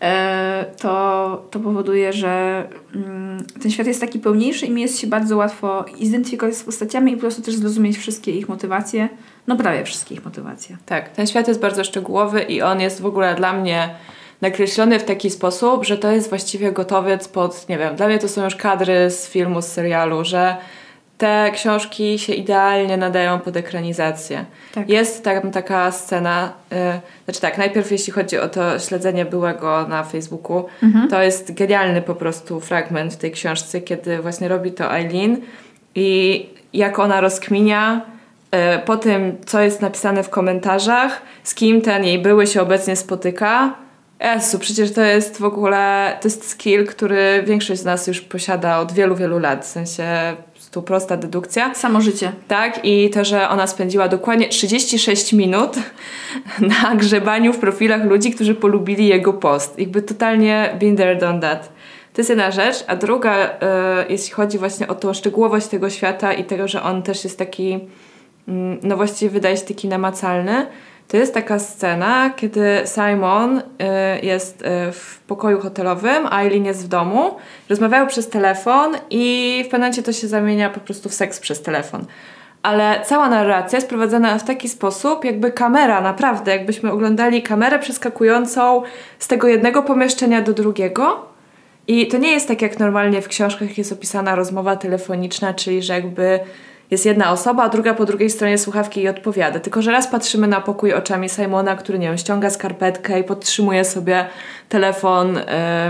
[0.00, 2.64] e, to, to powoduje, że
[2.94, 7.12] mm, ten świat jest taki pełniejszy i mi jest się bardzo łatwo identyfikować z postaciami
[7.12, 9.08] i po prostu też zrozumieć wszystkie ich motywacje,
[9.46, 10.76] no prawie wszystkie ich motywacje.
[10.86, 13.94] Tak, ten świat jest bardzo szczegółowy i on jest w ogóle dla mnie
[14.40, 18.28] nakreślony w taki sposób, że to jest właściwie gotowiec pod, nie wiem, dla mnie to
[18.28, 20.56] są już kadry z filmu, z serialu, że
[21.22, 24.44] te książki się idealnie nadają pod ekranizację.
[24.74, 24.88] Tak.
[24.88, 26.76] Jest tam taka scena, yy,
[27.24, 31.08] znaczy tak, najpierw jeśli chodzi o to śledzenie byłego na Facebooku, mhm.
[31.08, 35.40] to jest genialny po prostu fragment w tej książce, kiedy właśnie robi to Eileen
[35.94, 38.00] i jak ona rozkminia
[38.52, 42.96] yy, po tym, co jest napisane w komentarzach, z kim ten jej były się obecnie
[42.96, 43.74] spotyka,
[44.22, 48.78] Jezu, przecież to jest w ogóle, to jest skill, który większość z nas już posiada
[48.78, 49.64] od wielu, wielu lat.
[49.64, 50.36] W sensie
[50.72, 51.74] tu prosta dedukcja.
[51.74, 52.32] Samo życie.
[52.48, 55.76] Tak, i to, że ona spędziła dokładnie 36 minut
[56.82, 59.78] na grzebaniu w profilach ludzi, którzy polubili jego post.
[59.78, 61.72] Jakby totalnie been there, done that.
[62.12, 63.48] To jest jedna rzecz, a druga, yy,
[64.08, 67.70] jeśli chodzi właśnie o tą szczegółowość tego świata i tego, że on też jest taki,
[67.70, 67.78] yy,
[68.82, 70.66] no właściwie wydaje się taki namacalny,
[71.12, 73.62] to jest taka scena, kiedy Simon y,
[74.22, 77.36] jest y, w pokoju hotelowym, a Eileen jest w domu.
[77.68, 81.62] Rozmawiają przez telefon i w pewnym momencie to się zamienia po prostu w seks przez
[81.62, 82.04] telefon.
[82.62, 88.82] Ale cała narracja jest prowadzona w taki sposób, jakby kamera, naprawdę, jakbyśmy oglądali kamerę przeskakującą
[89.18, 91.26] z tego jednego pomieszczenia do drugiego.
[91.86, 95.94] I to nie jest tak, jak normalnie w książkach jest opisana rozmowa telefoniczna, czyli że
[95.94, 96.40] jakby
[96.90, 99.60] jest jedna osoba, a druga po drugiej stronie słuchawki i odpowiada.
[99.60, 103.84] Tylko, że raz patrzymy na pokój oczami Simona, który, nie wiem, ściąga skarpetkę i podtrzymuje
[103.84, 104.26] sobie
[104.68, 105.42] telefon y,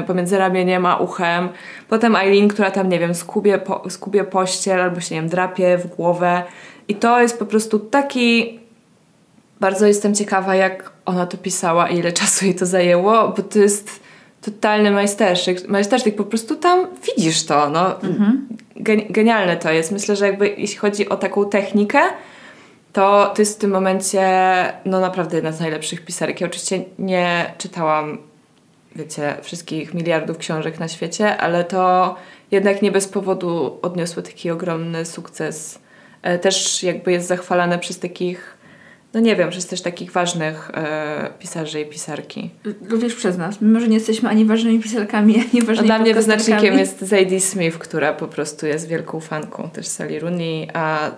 [0.06, 1.48] pomiędzy ramieniem a uchem.
[1.88, 5.78] Potem Eileen, która tam, nie wiem, skubie, po, skubie pościel albo się, nie wiem, drapie
[5.78, 6.42] w głowę.
[6.88, 8.60] I to jest po prostu taki...
[9.60, 13.58] Bardzo jestem ciekawa, jak ona to pisała i ile czasu jej to zajęło, bo to
[13.58, 14.01] jest
[14.42, 15.68] totalny majstersztyk.
[15.68, 18.02] Majstersztyk, po prostu tam widzisz to, no.
[18.02, 18.48] Mhm.
[19.10, 19.92] Genialne to jest.
[19.92, 22.00] Myślę, że jakby jeśli chodzi o taką technikę,
[22.92, 24.22] to to jest w tym momencie
[24.84, 26.40] no naprawdę jedna z najlepszych pisarek.
[26.40, 28.18] Ja oczywiście nie czytałam,
[28.96, 32.16] wiecie, wszystkich miliardów książek na świecie, ale to
[32.50, 35.78] jednak nie bez powodu odniosło taki ogromny sukces.
[36.22, 38.56] E, też jakby jest zachwalane przez takich
[39.14, 42.50] no nie wiem, przez też takich ważnych e, pisarzy i pisarki.
[42.88, 43.60] Również przez nas.
[43.60, 47.78] Mimo, że nie jesteśmy ani ważnymi pisarkami, ani ważnymi Dla mnie wyznacznikiem jest Zadie Smith,
[47.78, 51.10] która po prostu jest wielką fanką też Sally Rooney, a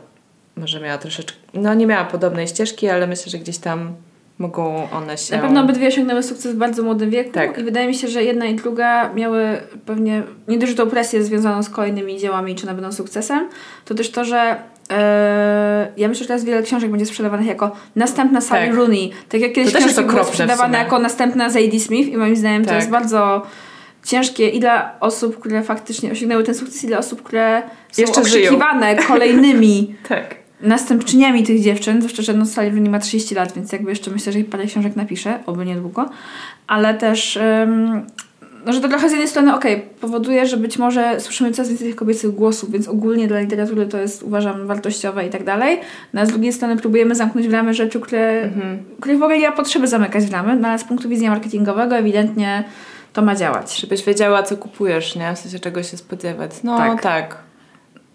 [0.56, 3.94] może miała troszeczkę, no nie miała podobnej ścieżki, ale myślę, że gdzieś tam
[4.38, 5.36] mogą one się...
[5.36, 7.58] Na pewno obydwie osiągnęły sukces w bardzo młodym wieku tak.
[7.58, 11.62] i wydaje mi się, że jedna i druga miały pewnie nie dość tą presję związaną
[11.62, 13.48] z kolejnymi dziełami, czy one będą sukcesem,
[13.84, 14.56] to też to, że
[15.96, 18.76] ja myślę, że teraz wiele książek będzie sprzedawanych jako następna Sally tak.
[18.76, 19.10] Rooney.
[19.28, 22.70] Tak jak kiedyś to książki były sprzedawane jako następna Zadie Smith i moim zdaniem tak.
[22.70, 23.42] to jest bardzo
[24.04, 28.20] ciężkie i dla osób, które faktycznie osiągnęły ten sukces i dla osób, które są Jeszcze
[28.20, 29.06] oczekiwane żyją.
[29.12, 30.34] kolejnymi tak.
[30.60, 34.32] następczyniami tych dziewczyn, zwłaszcza, że no Sally Rooney ma 30 lat, więc jakby jeszcze myślę,
[34.32, 36.10] że parę książek napisze, oby niedługo,
[36.66, 38.06] ale też um,
[38.66, 41.68] no, że to trochę z jednej strony, okej, okay, powoduje, że być może słyszymy coraz
[41.68, 45.80] więcej tych kobiecych głosów, więc ogólnie dla literatury to jest, uważam, wartościowe i tak dalej.
[46.12, 48.84] No, a z drugiej strony próbujemy zamknąć w ramy rzeczy, które, mhm.
[49.00, 51.96] których w ogóle nie ma potrzeby zamykać w ramy, no ale z punktu widzenia marketingowego
[51.96, 52.64] ewidentnie
[53.12, 53.80] to ma działać.
[53.80, 55.34] Żebyś wiedziała, co kupujesz, nie?
[55.34, 56.50] W sensie czego się spodziewać.
[56.64, 57.02] No tak.
[57.02, 57.38] tak.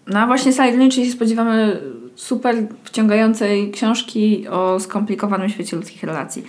[0.06, 1.80] No a właśnie Silent czyli się spodziewamy
[2.14, 6.44] super wciągającej książki o skomplikowanym świecie ludzkich relacji.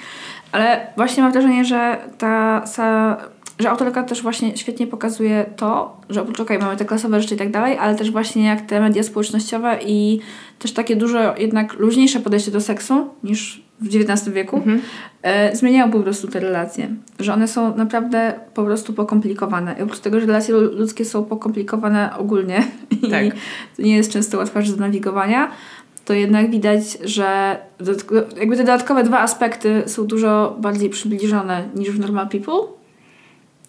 [0.51, 3.17] Ale właśnie mam wrażenie, że ta, ta
[3.61, 7.37] że autorka też właśnie świetnie pokazuje to, że oprócz okay, mamy te klasowe rzeczy i
[7.37, 10.19] tak dalej, ale też właśnie jak te media społecznościowe i
[10.59, 14.81] też takie dużo jednak luźniejsze podejście do seksu niż w XIX wieku mhm.
[15.21, 16.89] e, zmieniają po prostu te relacje.
[17.19, 19.75] Że one są naprawdę po prostu pokomplikowane.
[19.79, 22.63] I oprócz tego, że relacje ludzkie są pokomplikowane ogólnie
[23.11, 23.25] tak.
[23.25, 23.31] i
[23.77, 25.51] to nie jest często łatwa rzecz do nawigowania,
[26.05, 27.57] to jednak widać, że
[28.39, 32.80] jakby te dodatkowe dwa aspekty są dużo bardziej przybliżone niż w Normal People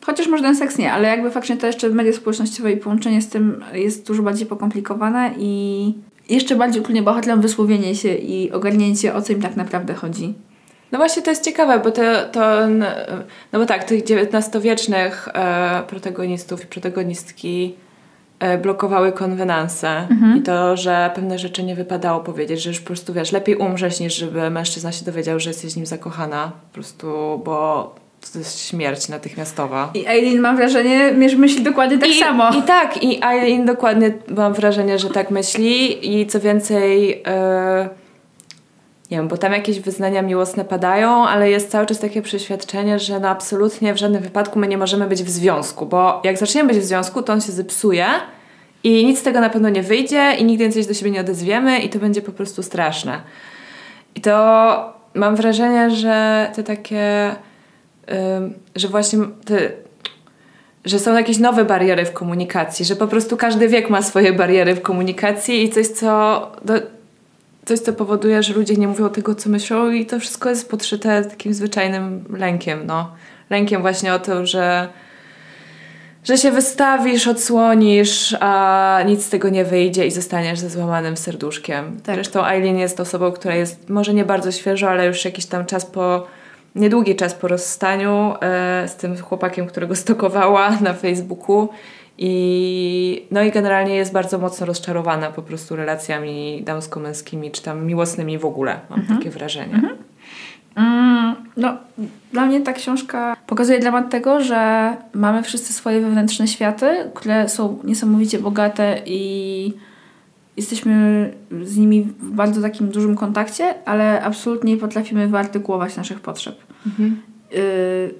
[0.06, 3.28] Chociaż może ten seks nie, ale jakby faktycznie to jeszcze media społecznościowe i połączenie z
[3.28, 5.94] tym jest dużo bardziej pokomplikowane i
[6.28, 10.34] jeszcze bardziej utrudnia bohaterom wysłowienie się i ogarnięcie o co im tak naprawdę chodzi.
[10.92, 12.68] No właśnie to jest ciekawe, bo to, to
[13.52, 17.74] no bo tak, tych XIX-wiecznych e, protagonistów i protagonistki
[18.38, 20.38] e, blokowały konwenanse mhm.
[20.38, 24.00] i to, że pewne rzeczy nie wypadało powiedzieć, że już po prostu wiesz, lepiej umrzeć
[24.00, 27.06] niż żeby mężczyzna się dowiedział, że jesteś z nim zakochana, po prostu,
[27.44, 27.94] bo
[28.30, 29.90] to jest śmierć natychmiastowa.
[29.94, 32.50] I Eileen mam wrażenie, myśli dokładnie tak I, samo.
[32.50, 37.08] I tak, i Eileen dokładnie mam wrażenie, że tak myśli i co więcej...
[37.08, 38.02] Yy,
[39.10, 43.20] nie wiem, bo tam jakieś wyznania miłosne padają, ale jest cały czas takie przeświadczenie, że
[43.20, 46.82] no absolutnie w żadnym wypadku my nie możemy być w związku, bo jak zaczniemy być
[46.82, 48.06] w związku, to on się zepsuje
[48.84, 51.20] i nic z tego na pewno nie wyjdzie i nigdy więcej się do siebie nie
[51.20, 53.20] odezwiemy i to będzie po prostu straszne.
[54.14, 57.34] I to mam wrażenie, że te takie,
[58.76, 59.70] że właśnie te,
[60.84, 64.74] że są jakieś nowe bariery w komunikacji, że po prostu każdy wiek ma swoje bariery
[64.74, 66.52] w komunikacji i coś, co...
[66.64, 66.74] Do,
[67.64, 71.24] coś, co powoduje, że ludzie nie mówią tego, co myślą i to wszystko jest podszyte
[71.24, 73.10] takim zwyczajnym lękiem, no.
[73.50, 74.88] Lękiem właśnie o to, że
[76.24, 82.00] że się wystawisz, odsłonisz, a nic z tego nie wyjdzie i zostaniesz ze złamanym serduszkiem.
[82.00, 82.14] Tak.
[82.14, 85.86] Zresztą Eileen jest osobą, która jest może nie bardzo świeżo, ale już jakiś tam czas
[85.86, 86.26] po,
[86.74, 91.68] niedługi czas po rozstaniu e, z tym chłopakiem, którego stokowała na Facebooku
[92.18, 98.38] i, no i generalnie jest bardzo mocno rozczarowana po prostu relacjami damsko-męskimi, czy tam miłosnymi
[98.38, 99.18] w ogóle, mam mhm.
[99.18, 99.74] takie wrażenie.
[99.74, 99.96] Mhm.
[100.76, 101.76] Mm, no,
[102.32, 107.78] dla mnie ta książka pokazuje dramat tego, że mamy wszyscy swoje wewnętrzne światy, które są
[107.84, 109.72] niesamowicie bogate i
[110.56, 111.30] jesteśmy
[111.62, 116.56] z nimi w bardzo takim dużym kontakcie, ale absolutnie nie potrafimy wyartykułować naszych potrzeb.
[116.86, 117.22] Mhm.
[117.50, 117.58] Yy,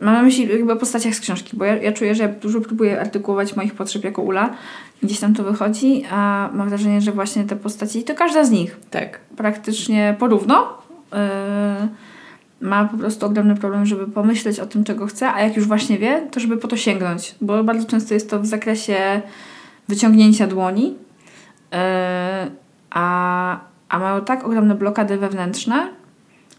[0.01, 2.61] mam na myśli jakby o postaciach z książki, bo ja, ja czuję, że ja dużo
[2.61, 4.51] próbuję artykułować moich potrzeb jako Ula.
[5.03, 8.77] Gdzieś tam to wychodzi, a mam wrażenie, że właśnie te postaci, to każda z nich
[8.91, 9.21] tak.
[9.37, 10.79] praktycznie porówno
[11.13, 11.19] yy,
[12.69, 15.99] ma po prostu ogromny problem, żeby pomyśleć o tym, czego chce, a jak już właśnie
[15.99, 19.23] wie, to żeby po to sięgnąć, bo bardzo często jest to w zakresie
[19.89, 20.95] wyciągnięcia dłoni,
[22.91, 25.89] a, a mają tak ogromne blokady wewnętrzne,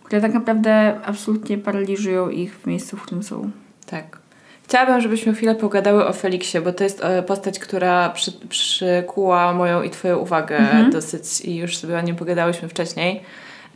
[0.03, 3.51] które tak naprawdę absolutnie paraliżują ich w miejscu, w którym są.
[3.85, 4.23] Tak.
[4.63, 9.81] Chciałabym, żebyśmy chwilę pogadały o Feliksie, bo to jest e, postać, która przy, przykuła moją
[9.81, 10.91] i Twoją uwagę mhm.
[10.91, 13.21] dosyć i już sobie o nim pogadałyśmy wcześniej.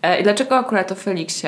[0.02, 1.48] E, I dlaczego akurat o Feliksie?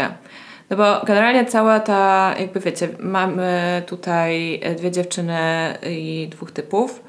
[0.69, 5.37] No bo generalnie cała ta, jakby wiecie, mamy tutaj dwie dziewczyny
[5.89, 7.08] i dwóch typów.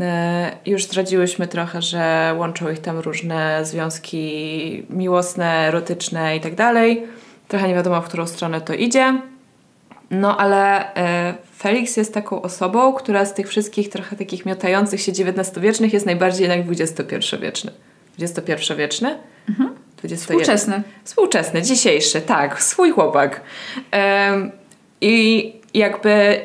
[0.00, 7.06] E, już zdradziłyśmy trochę, że łączą ich tam różne związki miłosne, erotyczne i tak dalej.
[7.48, 9.20] Trochę nie wiadomo, w którą stronę to idzie.
[10.10, 15.12] No ale e, Felix jest taką osobą, która z tych wszystkich trochę takich miotających się
[15.12, 17.72] XIX-wiecznych jest najbardziej jednak XXI-wieczny.
[18.20, 19.18] XXI-wieczny?
[19.48, 19.70] Mhm.
[20.16, 20.82] Współczesny.
[21.04, 23.40] Współczesny, dzisiejszy, tak, swój chłopak.
[25.00, 26.40] I jakby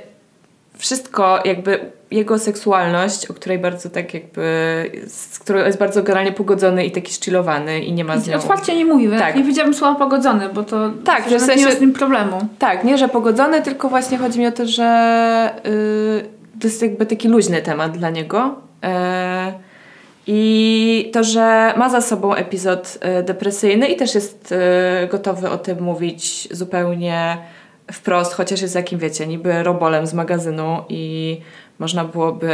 [0.77, 4.41] wszystko, jakby jego seksualność, o której bardzo tak jakby,
[5.08, 8.36] z którą jest bardzo generalnie pogodzony i taki szczylowany i nie ma z nią...
[8.36, 9.36] Otwarcie nie mówi, tak.
[9.36, 12.47] nie widziałam słowa pogodzony, bo to tak, że w sensie, nie ma z nim problemu.
[12.60, 17.06] Tak, nie, że pogodzony, tylko właśnie chodzi mi o to, że yy, to jest jakby
[17.06, 18.56] taki luźny temat dla niego.
[18.84, 18.89] Yy,
[20.28, 24.52] I to, że ma za sobą epizod yy, depresyjny i też jest
[25.02, 27.38] yy, gotowy o tym mówić zupełnie
[27.91, 31.41] wprost, chociaż jest jakim, wiecie, niby robolem z magazynu i
[31.82, 32.54] można byłoby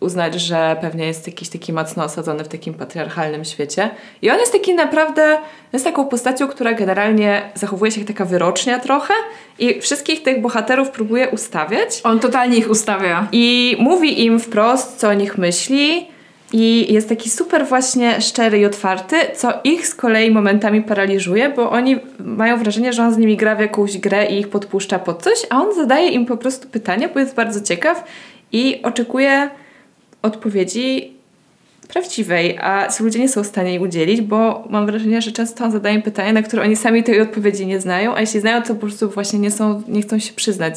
[0.00, 3.90] uznać, że pewnie jest jakiś taki mocno osadzony w takim patriarchalnym świecie.
[4.22, 5.38] I on jest taki naprawdę,
[5.72, 9.14] jest taką postacią, która generalnie zachowuje się jak taka wyrocznia trochę
[9.58, 12.00] i wszystkich tych bohaterów próbuje ustawiać.
[12.04, 13.28] On totalnie ich ustawia.
[13.32, 16.11] I mówi im wprost, co o nich myśli
[16.52, 21.70] i jest taki super właśnie szczery i otwarty, co ich z kolei momentami paraliżuje, bo
[21.70, 25.22] oni mają wrażenie, że on z nimi gra w jakąś grę i ich podpuszcza pod
[25.22, 28.04] coś, a on zadaje im po prostu pytania, bo jest bardzo ciekaw
[28.52, 29.50] i oczekuje
[30.22, 31.12] odpowiedzi
[31.88, 35.64] prawdziwej, a ci ludzie nie są w stanie jej udzielić, bo mam wrażenie, że często
[35.64, 38.74] on zadaje pytania, na które oni sami tej odpowiedzi nie znają, a jeśli znają, to
[38.74, 40.74] po prostu właśnie nie, są, nie chcą się przyznać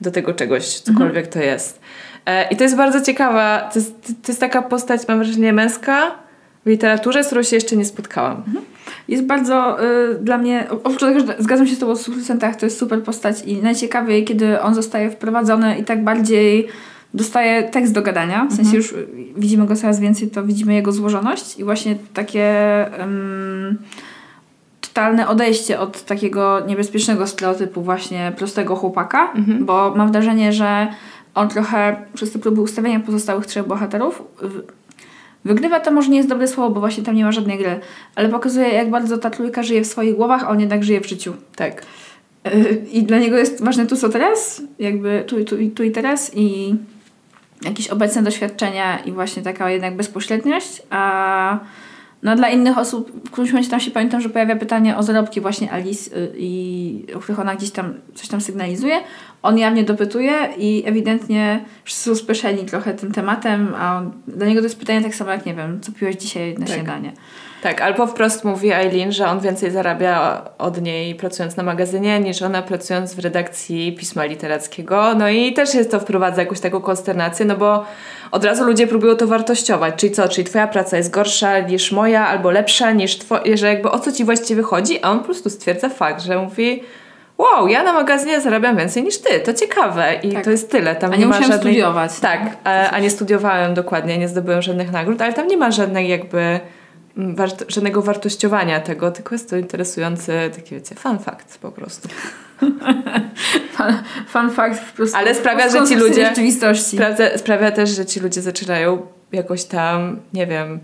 [0.00, 1.32] do tego czegoś, cokolwiek mhm.
[1.32, 1.80] to jest.
[2.26, 6.10] E, I to jest bardzo ciekawa, to jest, to jest taka postać, mam wrażenie, męska
[6.66, 8.36] w literaturze, z którą się jeszcze nie spotkałam.
[8.36, 8.64] Mhm.
[9.08, 12.66] Jest bardzo y, dla mnie, oprócz tego, że zgadzam się z Tobą w 100%, to
[12.66, 16.68] jest super postać i najciekawiej, kiedy on zostaje wprowadzony i tak bardziej
[17.14, 18.76] dostaje tekst do gadania, w sensie mhm.
[18.76, 18.94] już
[19.36, 22.50] widzimy go coraz więcej, to widzimy jego złożoność i właśnie takie
[22.98, 23.78] um,
[24.80, 29.64] totalne odejście od takiego niebezpiecznego stereotypu właśnie prostego chłopaka, mhm.
[29.64, 30.88] bo mam wrażenie, że
[31.34, 34.22] on trochę przez te próby ustawienia pozostałych trzech bohaterów
[35.44, 37.80] Wygrywa to może nie jest dobre słowo, bo właśnie tam nie ma żadnej gry,
[38.14, 41.08] ale pokazuje, jak bardzo ta trójka żyje w swoich głowach, a on jednak żyje w
[41.08, 41.34] życiu.
[41.56, 41.82] Tak.
[42.44, 46.30] Yy, I dla niego jest ważne tu, co teraz, jakby tu, tu, tu i teraz
[46.34, 46.74] i
[47.62, 51.58] jakieś obecne doświadczenia i właśnie taka jednak bezpośredniość, a
[52.22, 55.40] no dla innych osób w którymś momencie tam się pamiętam, że pojawia pytanie o zarobki
[55.40, 59.00] właśnie Alice y, i o których ona gdzieś tam coś tam sygnalizuje.
[59.42, 64.60] On jawnie dopytuje i ewidentnie wszyscy są spieszeni trochę tym tematem, a on, dla niego
[64.60, 66.74] to jest pytanie tak samo jak, nie wiem, co piłeś dzisiaj na Tak.
[66.74, 67.12] śniadanie.
[67.62, 72.42] Tak, albo wprost mówi Eileen, że on więcej zarabia od niej pracując na magazynie, niż
[72.42, 75.14] ona pracując w redakcji pisma literackiego.
[75.14, 77.84] No i też jest to wprowadza jakąś taką konsternację, no bo
[78.30, 79.94] od razu ludzie próbują to wartościować.
[79.96, 83.90] Czyli co, czyli twoja praca jest gorsza niż moja, albo lepsza niż twoja, że jakby
[83.90, 86.82] o co ci właściwie chodzi, a on po prostu stwierdza fakt, że mówi
[87.38, 90.44] wow, ja na magazynie zarabiam więcej niż ty, to ciekawe i Tak.
[90.44, 90.96] to jest tyle.
[90.96, 91.58] Tam A nie, nie ma żadnej...
[91.58, 92.20] studiować.
[92.20, 96.08] Tak, a, a nie studiowałem dokładnie, nie zdobyłem żadnych nagród, ale tam nie ma żadnej
[96.08, 96.60] jakby
[97.16, 102.08] wart- żadnego wartościowania tego, tylko jest to interesujący taki, wiecie, fun fact po prostu.
[103.76, 103.94] Fun,
[104.28, 105.16] fun fact po prostu.
[105.16, 106.96] Ale sprawia, że ci ludzie- rzeczywistości.
[106.96, 110.80] Sprawia, sprawia też, że ci ludzie zaczynają jakoś tam, nie wiem,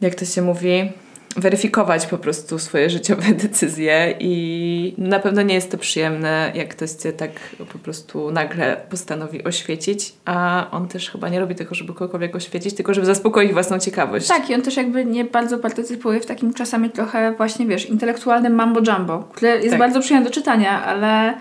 [0.00, 0.92] jak to się mówi,
[1.36, 6.90] weryfikować po prostu swoje życiowe decyzje i na pewno nie jest to przyjemne, jak ktoś
[6.90, 7.30] cię tak
[7.72, 12.74] po prostu nagle postanowi oświecić, a on też chyba nie robi tego, żeby kogokolwiek oświecić,
[12.74, 14.28] tylko żeby zaspokoić własną ciekawość.
[14.28, 18.54] Tak, i on też jakby nie bardzo partycypuje w takim czasami trochę właśnie, wiesz, intelektualnym
[18.54, 19.78] mambo jumbo, które jest Tak.
[19.78, 21.34] bardzo przyjemne do czytania, ale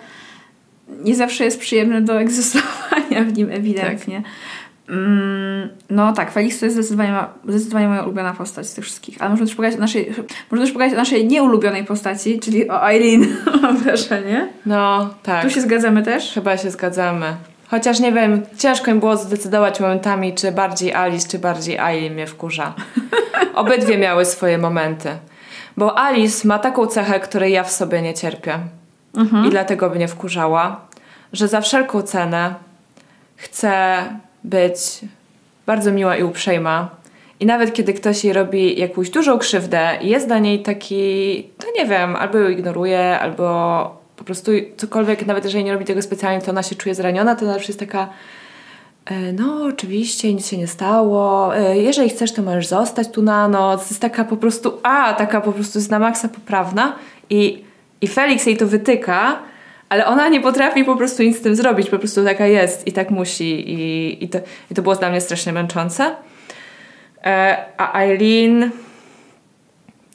[1.04, 4.18] nie zawsze jest przyjemne do egzystowania w nim ewidentnie.
[4.18, 4.30] Mm,
[5.90, 9.30] no tak, Felix to jest zdecydowanie, ma- zdecydowanie moja ulubiona postać z tych wszystkich, ale
[9.30, 10.14] możemy też pogadać o naszej,
[10.52, 14.48] możemy też pogadać o naszej nieulubionej postaci, czyli o Eileen, mam wrażenie.
[14.66, 15.44] No, tak.
[15.44, 16.34] Tu się zgadzamy też?
[16.34, 17.36] Chyba się zgadzamy.
[17.68, 22.28] Chociaż nie wiem, ciężko mi było zdecydować momentami, czy bardziej Alice, czy bardziej Eileen mnie
[22.28, 22.74] wkurza.
[23.56, 25.10] Obydwie miały swoje momenty.
[25.78, 28.60] Bo Alice ma taką cechę, której ja w sobie nie cierpię.
[29.48, 30.82] I dlatego mnie wkurzała,
[31.34, 32.54] że za wszelką cenę
[33.36, 34.04] chce
[34.44, 34.80] być
[35.66, 36.90] bardzo miła i uprzejma.
[37.40, 41.86] I nawet kiedy ktoś jej robi jakąś dużą krzywdę jest dla niej taki, to nie
[41.86, 46.52] wiem, albo ją ignoruje, albo po prostu cokolwiek, nawet jeżeli nie robi tego specjalnie, to
[46.52, 48.10] ona się czuje zraniona, to zawsze jest taka
[49.06, 53.48] e, no oczywiście, nic się nie stało, e, jeżeli chcesz, to możesz zostać tu na
[53.48, 53.90] noc.
[53.90, 56.96] Jest taka po prostu, a, taka po prostu jest na maksa poprawna
[57.30, 57.64] i,
[58.02, 59.40] i Felix jej to wytyka,
[59.90, 62.92] ale ona nie potrafi po prostu nic z tym zrobić, po prostu taka jest i
[62.92, 64.40] tak musi i, i, to,
[64.72, 66.16] i to było dla mnie strasznie męczące.
[67.26, 68.72] E, a Eileen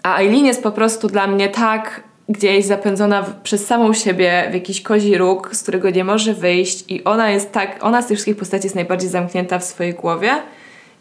[0.04, 4.54] a Eileen jest po prostu dla mnie tak gdzieś zapędzona w, przez samą siebie w
[4.54, 8.16] jakiś kozi róg, z którego nie może wyjść i ona jest tak, ona z tych
[8.16, 10.30] wszystkich postaci jest najbardziej zamknięta w swojej głowie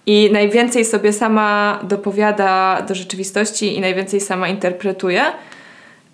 [0.05, 5.23] i najwięcej sobie sama dopowiada do rzeczywistości i najwięcej sama interpretuje,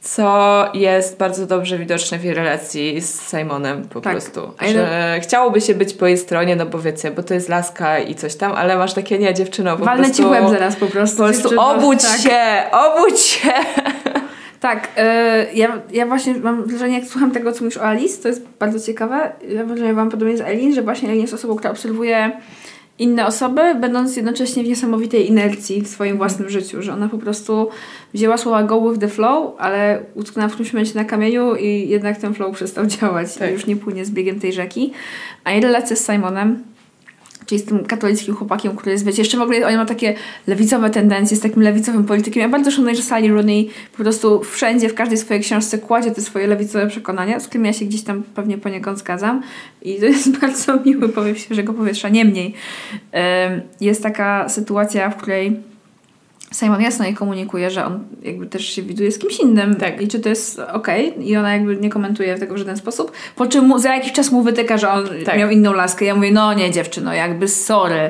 [0.01, 4.13] co jest bardzo dobrze widoczne w jej relacji z Simonem po Tak.
[4.13, 4.41] prostu.
[4.73, 8.15] Że chciałoby się być po jej stronie, no bo wiecie, bo to jest laska i
[8.15, 10.23] coś tam, ale masz takie, nie dziewczyno, po Walnę prostu...
[10.23, 11.17] ci w zaraz po prostu.
[11.17, 11.71] Po prostu dziewczyno.
[11.71, 12.19] obudź tak.
[12.19, 13.49] się, obudź się!
[14.59, 18.27] Tak, e, ja, ja właśnie mam wrażenie, jak słucham tego, co mówisz o Alice, to
[18.27, 19.31] jest bardzo ciekawe.
[19.49, 22.31] Ja mam wrażenie, mam podobnie z Eileen, że właśnie Eileen jest osobą, która obserwuje
[22.99, 27.69] inne osoby, będąc jednocześnie w niesamowitej inercji w swoim własnym życiu, że ona po prostu
[28.13, 32.17] wzięła słowa go with the flow, ale utknęła w którymś momencie na kamieniu i jednak
[32.17, 33.49] ten flow przestał działać Tak.
[33.49, 34.91] i już nie płynie z biegiem tej rzeki.
[35.43, 36.63] A jej relacja z Simonem,
[37.49, 40.13] czyli z tym katolickim chłopakiem, który jest, wiecie, jeszcze w ogóle on ma takie
[40.47, 42.41] lewicowe tendencje, z takim lewicowym politykiem.
[42.41, 46.21] Ja bardzo szanuję, że Sally Rooney po prostu wszędzie, w każdej swojej książce kładzie te
[46.21, 49.41] swoje lewicowe przekonania, z którymi ja się gdzieś tam pewnie poniekąd zgadzam.
[49.81, 52.09] I to jest bardzo miły powiew świeżego powietrza.
[52.09, 52.53] Niemniej
[53.11, 55.68] em, jest taka sytuacja, w której
[56.53, 60.01] Simon jasno jej komunikuje, że on jakby też się widuje z kimś innym Tak.
[60.01, 63.47] i czy to jest okej i ona jakby nie komentuje tego w żaden sposób, po
[63.47, 65.37] czym mu, za jakiś czas mu wytyka, że on Tak.
[65.37, 66.05] miał inną laskę.
[66.05, 68.09] Ja mówię, no nie dziewczyno, jakby sorry.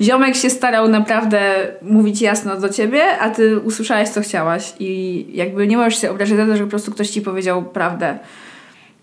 [0.00, 1.40] Ziomek się starał naprawdę
[1.82, 6.36] mówić jasno do ciebie, a ty usłyszałaś co chciałaś i jakby nie możesz się obrażać
[6.36, 8.18] za to, że po prostu ktoś ci powiedział prawdę.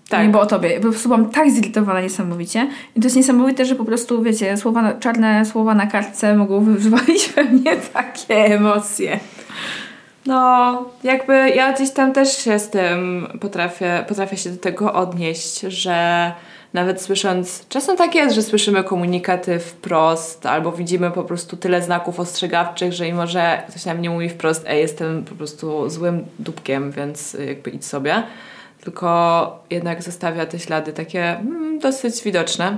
[0.09, 0.23] Tak.
[0.23, 0.75] Nie było o tobie.
[0.79, 2.67] Po prostu byłam tak zirytowana niesamowicie.
[2.95, 6.63] I to jest niesamowite, że po prostu, wiecie, słowa, na- czarne słowa na kartce mogą
[6.63, 9.19] wywołać we mnie takie emocje.
[10.25, 15.59] No, jakby ja gdzieś tam też się z tym potrafię, potrafię się do tego odnieść,
[15.59, 16.31] że
[16.73, 22.19] nawet słysząc, czasem tak jest, że słyszymy komunikaty wprost, albo widzimy po prostu tyle znaków
[22.19, 26.91] ostrzegawczych, że mimo, że ktoś nam nie mówi wprost, ej, jestem po prostu złym dupkiem,
[26.91, 28.23] więc jakby idź sobie,
[28.87, 32.77] tylko jednak zostawia te ślady takie mm, dosyć widoczne,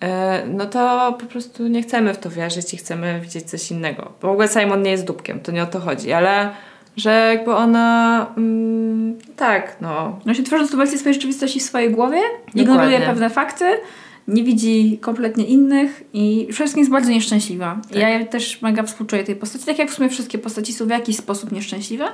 [0.00, 4.12] e, no to po prostu nie chcemy w to wierzyć i chcemy widzieć coś innego.
[4.22, 6.50] Bo w ogóle Simon nie jest dupkiem, to nie o to chodzi, ale
[6.96, 10.18] że jakby ona mm, tak, no.
[10.26, 12.20] No się tworzy wersję swojej rzeczywistości w swojej głowie,
[12.54, 13.64] ignoruje pewne fakty,
[14.28, 17.80] nie widzi kompletnie innych i przede wszystkim jest bardzo nieszczęśliwa.
[17.88, 17.98] Tak.
[17.98, 21.16] Ja też mega współczuję tej postaci, tak jak w sumie wszystkie postaci są w jakiś
[21.16, 22.04] sposób nieszczęśliwe,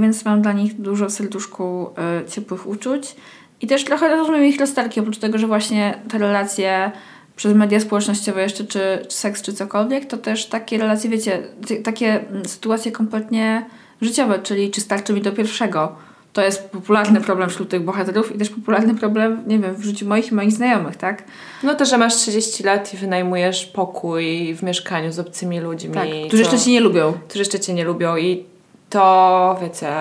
[0.00, 3.16] więc mam dla nich dużo w serduszku e, ciepłych uczuć.
[3.60, 6.90] I też trochę rozumiem ich rozterki, oprócz tego, że właśnie te relacje
[7.36, 11.42] przez media społecznościowe jeszcze, czy, czy seks, czy cokolwiek, to też takie relacje, wiecie,
[11.84, 13.66] takie mm, sytuacje kompletnie
[14.00, 15.96] życiowe, czyli czy starczy mi do pierwszego.
[16.32, 20.06] To jest popularny problem wśród tych bohaterów i też popularny problem, nie wiem, w życiu
[20.08, 21.24] moich i moich znajomych, tak?
[21.62, 25.94] No to, że masz 30 lat i wynajmujesz pokój w mieszkaniu z obcymi ludźmi.
[25.94, 27.12] tak którzy co- jeszcze ci nie lubią.
[27.28, 28.44] którzy jeszcze cię nie lubią i
[28.90, 29.92] to, wiecie,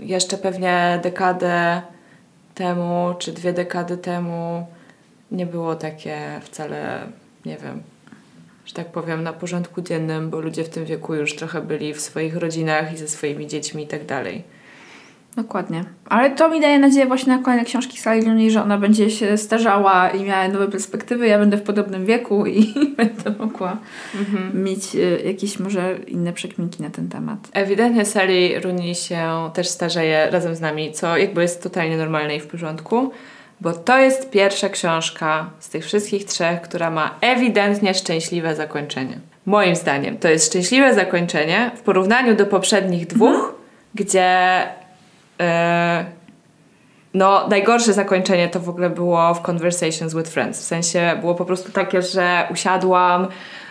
[0.00, 1.82] jeszcze pewnie dekadę
[2.54, 4.66] temu, czy dwie dekady temu
[5.30, 7.06] nie było takie wcale,
[7.44, 7.82] nie wiem,
[8.66, 12.00] że tak powiem, na porządku dziennym, bo ludzie w tym wieku już trochę byli w
[12.00, 14.44] swoich rodzinach i ze swoimi dziećmi i tak dalej.
[15.36, 15.84] Dokładnie.
[16.08, 19.36] Ale to mi daje nadzieję właśnie na kolejne książki Sally Rooney, że ona będzie się
[19.36, 21.26] starzała i miała nowe perspektywy.
[21.26, 23.76] Ja będę w podobnym wieku i będę mogła
[24.54, 27.38] mieć y, jakieś może inne przekminki na ten temat.
[27.52, 32.40] Ewidentnie Sally Rooney się też starzeje razem z nami, co jakby jest totalnie normalne i
[32.40, 33.10] w porządku,
[33.60, 39.18] bo to jest pierwsza książka z tych wszystkich trzech, która ma ewidentnie szczęśliwe zakończenie.
[39.46, 43.54] Moim zdaniem to jest szczęśliwe zakończenie w porównaniu do poprzednich dwóch,
[43.94, 44.85] gdzie e,
[47.14, 50.60] no, najgorsze zakończenie to w ogóle było w Conversations with Friends.
[50.60, 53.28] W sensie było po prostu takie, że usiadłam,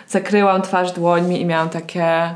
[0.08, 2.34] zakryłam twarz dłońmi i miałam takie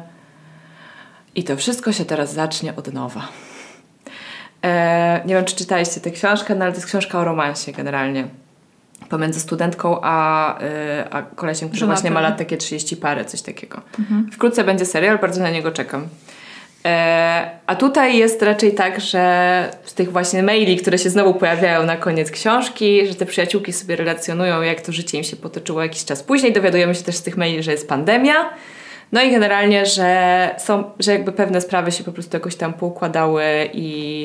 [1.35, 3.29] i to wszystko się teraz zacznie od nowa.
[4.65, 8.29] E, nie wiem, czy czytaliście tę książkę, no ale to jest książka o romansie generalnie.
[9.09, 11.97] Pomiędzy studentką a, y, a kolesiem, który Żonatym.
[11.97, 13.81] właśnie ma lat takie 30 parę, coś takiego.
[14.33, 16.09] Wkrótce będzie serial, bardzo na niego czekam.
[16.85, 21.87] E, a tutaj jest raczej tak, że z tych właśnie maili, które się znowu pojawiają
[21.87, 26.05] na koniec książki, że te przyjaciółki sobie relacjonują, jak to życie im się potoczyło jakiś
[26.05, 26.53] czas później.
[26.53, 28.35] Dowiadujemy się też z tych maili, że jest pandemia.
[29.13, 33.45] No i generalnie, że są, że jakby pewne sprawy się po prostu jakoś tam poukładały
[33.73, 34.25] i,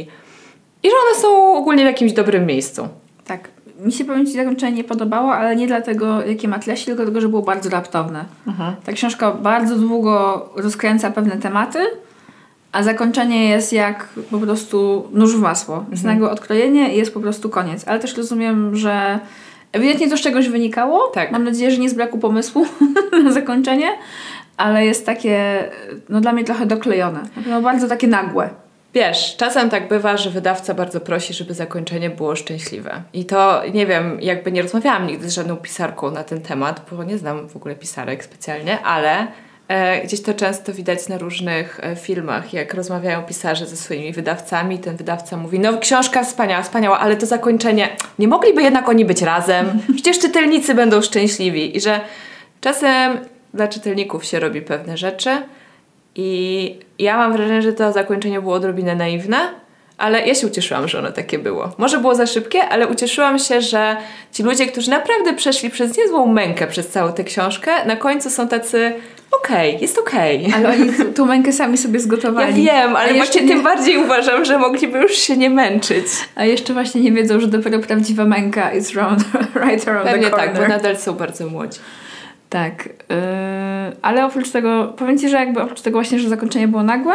[0.84, 2.88] i że one są ogólnie w jakimś dobrym miejscu.
[3.26, 3.50] Tak.
[3.80, 7.22] Mi się powiem Ci zakończenie nie podobało, ale nie dlatego, jakie ma treści, tylko dlatego,
[7.22, 8.26] że było bardzo raptowne.
[8.86, 11.80] Ta książka bardzo długo rozkręca pewne tematy,
[12.76, 15.86] a zakończenie jest jak po prostu nóż w masło.
[15.92, 17.88] Jest nagłe odkrojenie i jest po prostu koniec.
[17.88, 19.20] Ale też rozumiem, że
[19.72, 21.08] ewidentnie to z czegoś wynikało.
[21.08, 21.32] Tak.
[21.32, 22.66] Mam nadzieję, że nie z braku pomysłu
[23.24, 23.88] na zakończenie,
[24.58, 25.64] ale jest takie,
[26.10, 27.20] no dla mnie trochę doklejone.
[27.36, 28.50] Pewno bardzo takie nagłe.
[28.94, 33.04] Wiesz, czasem tak bywa, że wydawca bardzo prosi, żeby zakończenie było szczęśliwe.
[33.14, 37.04] I to, nie wiem, jakby nie rozmawiałam nigdy z żadną pisarką na ten temat, bo
[37.04, 39.28] nie znam w ogóle pisarek specjalnie, ale
[40.04, 44.96] gdzieś to często widać na różnych e, filmach, jak rozmawiają pisarze ze swoimi wydawcami, ten
[44.96, 47.90] wydawca mówi, no książka wspaniała, wspaniała, ale to zakończenie,
[48.20, 49.80] nie mogliby jednak oni być razem?
[49.96, 51.78] Przecież czytelnicy będą szczęśliwi.
[51.78, 52.02] I że
[52.62, 53.20] czasem
[53.54, 55.30] dla czytelników się robi pewne rzeczy,
[56.16, 59.38] i ja mam wrażenie, że to zakończenie było odrobinę naiwne,
[59.98, 61.72] ale ja się ucieszyłam, że ono takie było.
[61.78, 63.98] Może było za szybkie, ale ucieszyłam się, że
[64.32, 68.48] ci ludzie, którzy naprawdę przeszli przez niezłą mękę przez całą tę książkę, na końcu są
[68.48, 68.94] tacy
[69.44, 70.54] okej, jest okej.
[70.56, 72.64] Ale oni tą mękę sami sobie Ja zgotowali.
[72.64, 76.06] wiem, ale właśnie nie- tym bardziej uważam, że mogliby już się nie męczyć.
[76.36, 79.24] A jeszcze właśnie nie wiedzą, że dopiero prawdziwa męka is round,
[79.66, 80.54] right around Pewnie the corner.
[80.54, 81.80] tak, bo nadal są bardzo młodzi.
[82.50, 83.16] Tak, yy,
[84.02, 87.14] ale oprócz tego, powiem Ci, że jakby oprócz tego właśnie, że zakończenie było nagłe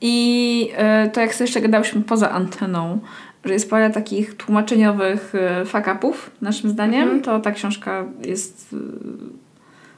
[0.00, 0.60] i
[1.04, 3.00] yy, to jak sobie jeszcze gadałyśmy poza anteną,
[3.44, 7.22] że jest parę takich tłumaczeniowych yy, fuck-upów, naszym zdaniem, Mhm.
[7.22, 8.72] to ta książka jest...
[8.72, 8.78] Yy,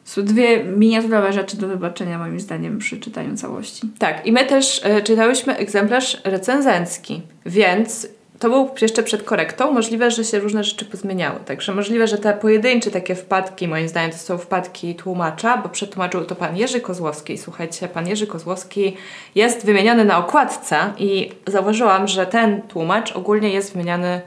[0.04, 3.90] są dwie miniaturowe rzeczy do wybaczenia moim zdaniem przy czytaniu całości.
[3.98, 8.08] Tak, i my też e, czytałyśmy egzemplarz recenzencki, więc
[8.42, 9.72] to był jeszcze przed korektą.
[9.72, 11.40] Możliwe, że się różne rzeczy pozmieniały.
[11.40, 16.24] Także możliwe, że te pojedyncze takie wpadki, moim zdaniem, to są wpadki tłumacza, bo przetłumaczył
[16.24, 17.38] to pan Jerzy Kozłowski.
[17.38, 18.96] Słuchajcie, pan Jerzy Kozłowski
[19.34, 24.20] jest wymieniony na okładce i zauważyłam, że ten tłumacz ogólnie jest wymieniany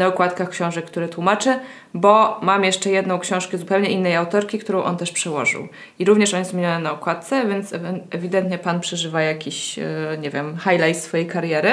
[0.00, 1.54] na okładkach książek, które tłumaczy,
[1.94, 5.68] bo mam jeszcze jedną książkę zupełnie innej autorki, którą on też przełożył.
[5.98, 7.74] I również on jest wymieniony na okładce, więc
[8.10, 9.84] ewidentnie pan przeżywa jakiś, e,
[10.20, 11.70] nie wiem, highlight swojej kariery.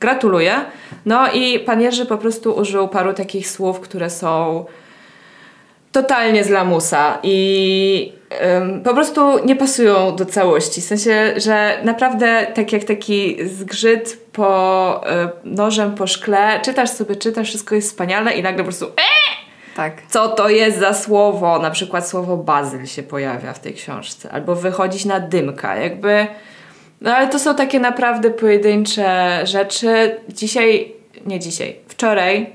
[0.00, 0.54] Gratuluję.
[1.06, 4.64] No i pan Jerzy po prostu użył paru takich słów, które są
[5.92, 8.12] totalnie z lamusa i
[8.58, 10.80] ym, po prostu nie pasują do całości.
[10.80, 17.16] W sensie, że naprawdę tak jak taki zgrzyt po y, nożem po szkle, czytasz sobie,
[17.16, 19.10] czytasz, wszystko jest wspaniale i nagle po prostu e!
[19.76, 19.92] Tak.
[20.08, 21.58] Co to jest za słowo?
[21.58, 26.26] Na przykład słowo bazyl się pojawia w tej książce, albo wychodzić na dymka, jakby.
[27.00, 30.16] No ale to są takie naprawdę pojedyncze rzeczy.
[30.28, 30.92] Dzisiaj,
[31.26, 32.52] nie dzisiaj, wczoraj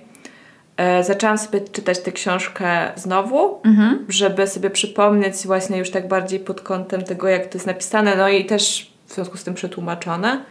[0.77, 4.05] e, zaczęłam sobie czytać tę książkę znowu, Mhm.
[4.09, 8.29] żeby sobie przypomnieć właśnie już tak bardziej pod kątem tego, jak to jest napisane, no
[8.29, 10.43] i też w związku z tym przetłumaczone.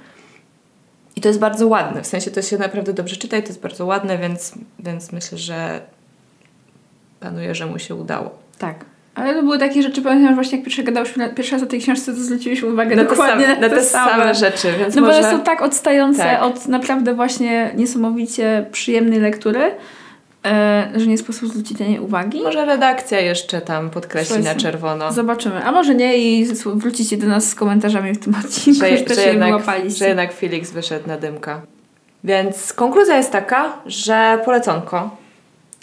[1.16, 3.60] I to jest bardzo ładne, w sensie to się naprawdę dobrze czyta i to jest
[3.60, 5.80] bardzo ładne, więc, więc myślę, że
[7.20, 8.30] panuje, że mu się udało.
[8.58, 8.84] Tak.
[9.14, 11.66] Ale to były takie rzeczy, pamiętam, że właśnie jak pierwszy gadałyśmy na- pierwszy raz o
[11.66, 15.02] tej książce, to zwróciliśmy uwagę Na te, dokładnie same, na te same rzeczy, więc No
[15.02, 15.18] bo może...
[15.20, 16.42] one są tak odstające Tak.
[16.42, 19.70] od naprawdę właśnie niesamowicie przyjemnej lektury,
[20.44, 22.42] e, że nie sposób zwrócić na nie uwagi.
[22.42, 25.12] Może redakcja jeszcze tam podkreśli na czerwono.
[25.12, 25.64] Zobaczymy.
[25.64, 29.20] A może nie i wrócicie do nas z komentarzami w tym odcinku, że, że, że,
[29.20, 31.60] je jednak, że jednak Felix wyszedł na dymka.
[32.24, 35.16] Więc konkluzja jest taka, że poleconko.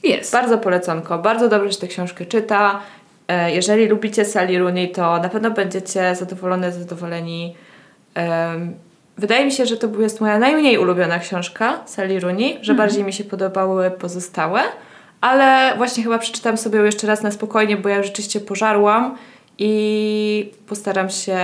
[0.03, 0.31] Jest.
[0.31, 1.17] Bardzo poleconko.
[1.17, 2.79] Bardzo dobrze się tę książkę czyta.
[3.27, 7.55] E, Jeżeli lubicie Sally Rooney, to na pewno będziecie zadowolone, zadowoleni.
[8.13, 8.73] Em,
[9.17, 13.13] Wydaje mi się, że to jest moja najmniej ulubiona książka Sally Rooney, że bardziej mi
[13.13, 14.61] się podobały pozostałe,
[15.21, 19.17] ale właśnie chyba przeczytam sobie ją jeszcze raz na spokojnie, bo ja rzeczywiście pożarłam
[19.57, 21.37] i postaram się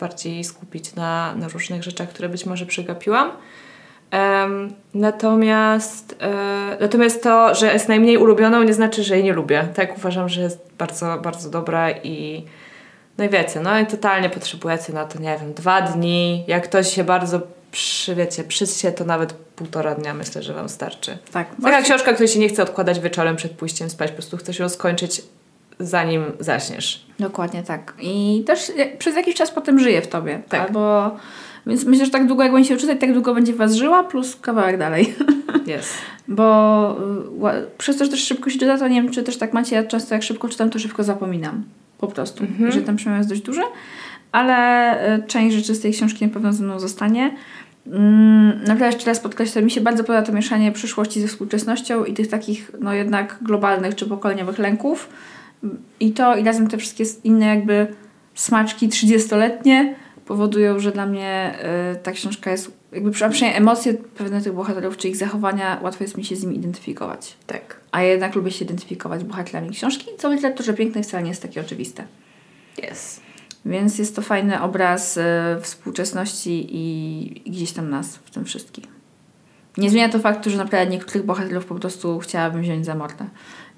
[0.00, 3.30] bardziej skupić na, na różnych rzeczach, które być może przegapiłam.
[4.10, 9.68] Em, natomiast, e, natomiast to, że jest najmniej ulubioną, nie znaczy, że jej nie lubię.
[9.74, 12.44] Tak uważam, że jest bardzo, bardzo dobra i
[13.18, 16.44] no i wiecie, no i totalnie potrzebujecie na to, nie wiem, dwa dni.
[16.46, 17.40] Jak ktoś się bardzo
[17.72, 21.18] przy, wiecie, przysie, to nawet półtora dnia myślę, że wam starczy.
[21.32, 21.48] Tak.
[21.62, 24.68] Taka książka, której się nie chce odkładać wieczorem przed pójściem spać, po prostu chcesz ją
[24.68, 25.22] skończyć
[25.78, 27.06] zanim zaśniesz.
[27.18, 27.94] Dokładnie tak.
[28.00, 30.42] I też przez jakiś czas potem żyje w tobie.
[30.48, 30.60] Tak.
[30.60, 31.10] Albo...
[31.66, 34.36] Więc myślę, że tak długo jak będzie się czytać, tak długo będzie was żyła, plus
[34.36, 35.14] kawałek dalej.
[35.66, 35.94] Jest.
[36.28, 36.96] Bo
[37.54, 39.76] y, przez to, że też szybko się czyta, to nie wiem, czy też tak macie,
[39.76, 41.64] ja często jak szybko czytam, to szybko zapominam.
[42.02, 42.44] Po prostu.
[42.44, 42.72] Mhm.
[42.72, 43.62] Że ten przemian jest dość duży.
[44.32, 47.36] Ale y, część rzeczy z tej książki na pewno ze mną zostanie.
[47.86, 52.14] Mm, Naprawdę jeszcze raz podkreślę, mi się bardzo podoba to mieszanie przyszłości ze współczesnością i
[52.14, 55.08] tych takich, no jednak globalnych czy pokoleniowych lęków.
[56.00, 57.86] I to i razem te wszystkie inne jakby
[58.34, 59.94] smaczki 30-letnie
[60.26, 61.54] powodują, że dla mnie
[61.94, 66.16] y, ta książka jest, jakby przynajmniej emocje pewne tych bohaterów, czy ich zachowania, łatwo jest
[66.16, 67.36] mi się z nimi identyfikować.
[67.46, 67.80] Tak.
[67.92, 71.28] A ja jednak lubię się identyfikować z bohaterami książki, co w literaturze pięknej wcale nie
[71.28, 72.04] jest takie oczywiste.
[72.82, 73.20] Jest.
[73.66, 75.22] Więc jest to fajny obraz y,
[75.60, 78.84] współczesności i, i gdzieś tam nas w tym wszystkim.
[79.76, 83.24] Nie zmienia to faktu, że naprawdę niektórych bohaterów po prostu chciałabym wziąć za mordę.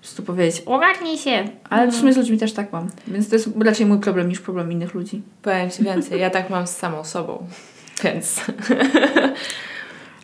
[0.04, 1.44] Prostu powiedzieć, ogarnij się!
[1.70, 2.88] Ale w sumie z ludźmi też tak mam.
[3.08, 5.22] Więc to jest raczej mój problem niż problem innych ludzi.
[5.42, 7.46] Powiem Ci więcej, ja tak mam z samą sobą.
[8.04, 8.40] Więc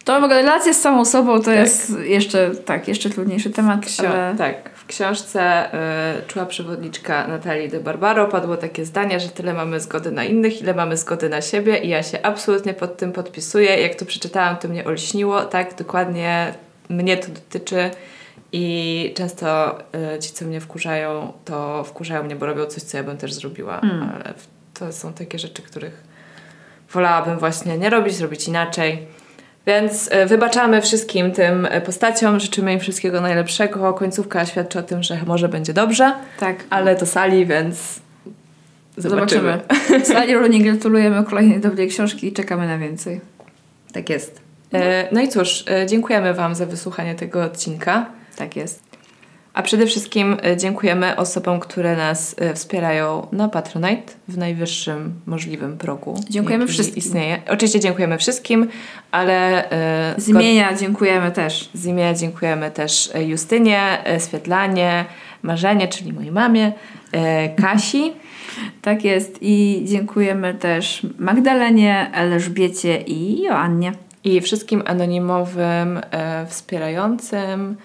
[0.05, 4.07] To w ogóle relacja z samą sobą to jest jeszcze, tak, jeszcze trudniejszy temat, Ksio-
[4.07, 5.74] ale Tak, w książce
[6.18, 10.62] y, Czuła przewodniczka Natalii de Barbaro padło takie zdanie, że tyle mamy zgody na innych,
[10.62, 13.76] ile mamy zgody na siebie i ja się absolutnie pod tym podpisuję.
[13.81, 15.43] Jak to przeczytałam, to mnie olśniło.
[15.43, 16.55] Tak, dokładnie
[16.89, 17.91] mnie to dotyczy
[18.53, 19.78] i często
[20.14, 23.32] y, ci, co mnie wkurzają, to wkurzają mnie, bo robią coś, co ja bym też
[23.32, 23.80] zrobiła.
[23.80, 24.11] Mm.
[24.14, 24.34] Ale
[24.74, 26.03] to są takie rzeczy, których
[26.92, 29.07] wolałabym właśnie nie robić, zrobić inaczej.
[29.66, 33.94] Więc e, wybaczamy wszystkim tym e, postaciom, życzymy im wszystkiego najlepszego.
[33.94, 38.01] Końcówka świadczy o tym, że może będzie dobrze, tak, ale to sali, więc
[38.96, 39.61] zobaczymy.
[39.68, 40.05] zobaczymy.
[40.14, 43.20] Sali Rooney gratulujemy kolejnej dobrej książki i czekamy na więcej.
[43.92, 44.40] Tak jest.
[44.72, 48.07] E, No i cóż, dziękujemy Wam za wysłuchanie tego odcinka.
[48.41, 48.82] Tak jest.
[49.55, 55.78] A przede wszystkim e, dziękujemy osobom, które nas e, wspierają na Patronite w najwyższym możliwym
[55.78, 56.20] progu.
[56.30, 56.99] Dziękujemy wszystkim.
[56.99, 57.43] Istnieje.
[57.49, 58.68] Oczywiście dziękujemy wszystkim,
[59.11, 61.70] ale e, Z imienia dziękujemy też.
[61.74, 65.05] Z imienia dziękujemy też Justynie, Swietlanie,
[65.43, 66.72] Marzenie, czyli mojej mamie,
[67.57, 68.12] Kasi.
[68.82, 73.93] Tak jest i dziękujemy też Magdalenie, Elżbiecie i Joannie.
[74.24, 76.01] I wszystkim anonimowym
[76.49, 77.76] wspierającym.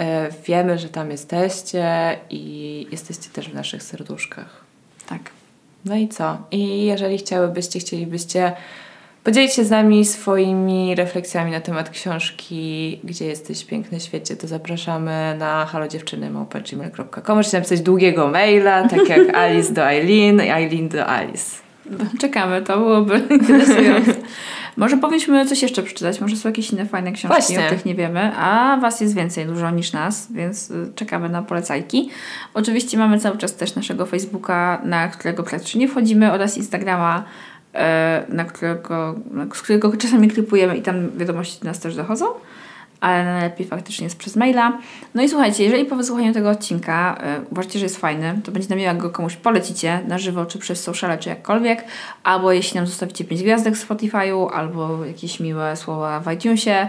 [0.00, 4.64] E, wiemy, że tam jesteście i jesteście też w naszych serduszkach.
[5.08, 5.20] Tak.
[5.84, 6.38] No i co?
[6.50, 8.52] I jeżeli chciałybyście, chcielibyście
[9.24, 15.36] podzielić się z nami swoimi refleksjami na temat książki Gdzie jesteś, piękny świecie, to zapraszamy
[15.38, 21.56] na halodziewczyny.gmail.com Możecie napisać długiego maila, tak jak Alice do Eileen i Eileen do Alice.
[22.20, 24.14] Czekamy, to byłoby interesujące.
[24.80, 27.58] Może powinniśmy coś jeszcze przeczytać, może są jakieś inne fajne książki, Właśnie.
[27.58, 31.42] o których nie wiemy, a Was jest więcej dużo niż nas, więc y, czekamy na
[31.42, 32.10] polecajki.
[32.54, 37.24] Oczywiście mamy cały czas też naszego Facebooka, na którego praktycznie nie wchodzimy, oraz Instagrama,
[37.74, 39.14] e, na którego,
[39.54, 42.26] z którego czasami klipujemy i tam wiadomości do nas też dochodzą.
[43.00, 44.78] Ale najlepiej faktycznie jest przez maila.
[45.14, 48.68] No i słuchajcie, jeżeli po wysłuchaniu tego odcinka y, uważacie, że jest fajny, to będzie
[48.68, 51.84] nam miło, jak go komuś polecicie na żywo, czy przez sociale, czy jakkolwiek,
[52.24, 56.88] albo jeśli nam zostawicie 5 gwiazdek w Spotify'u, albo jakieś miłe słowa w iTunesie,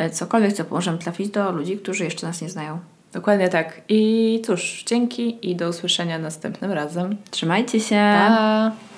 [0.00, 2.78] y, cokolwiek, co pomoże trafić do ludzi, którzy jeszcze nas nie znają.
[3.12, 3.80] Dokładnie tak.
[3.88, 7.16] I cóż, dzięki i do usłyszenia następnym razem.
[7.30, 7.96] Trzymajcie się.
[7.96, 8.97] Pa!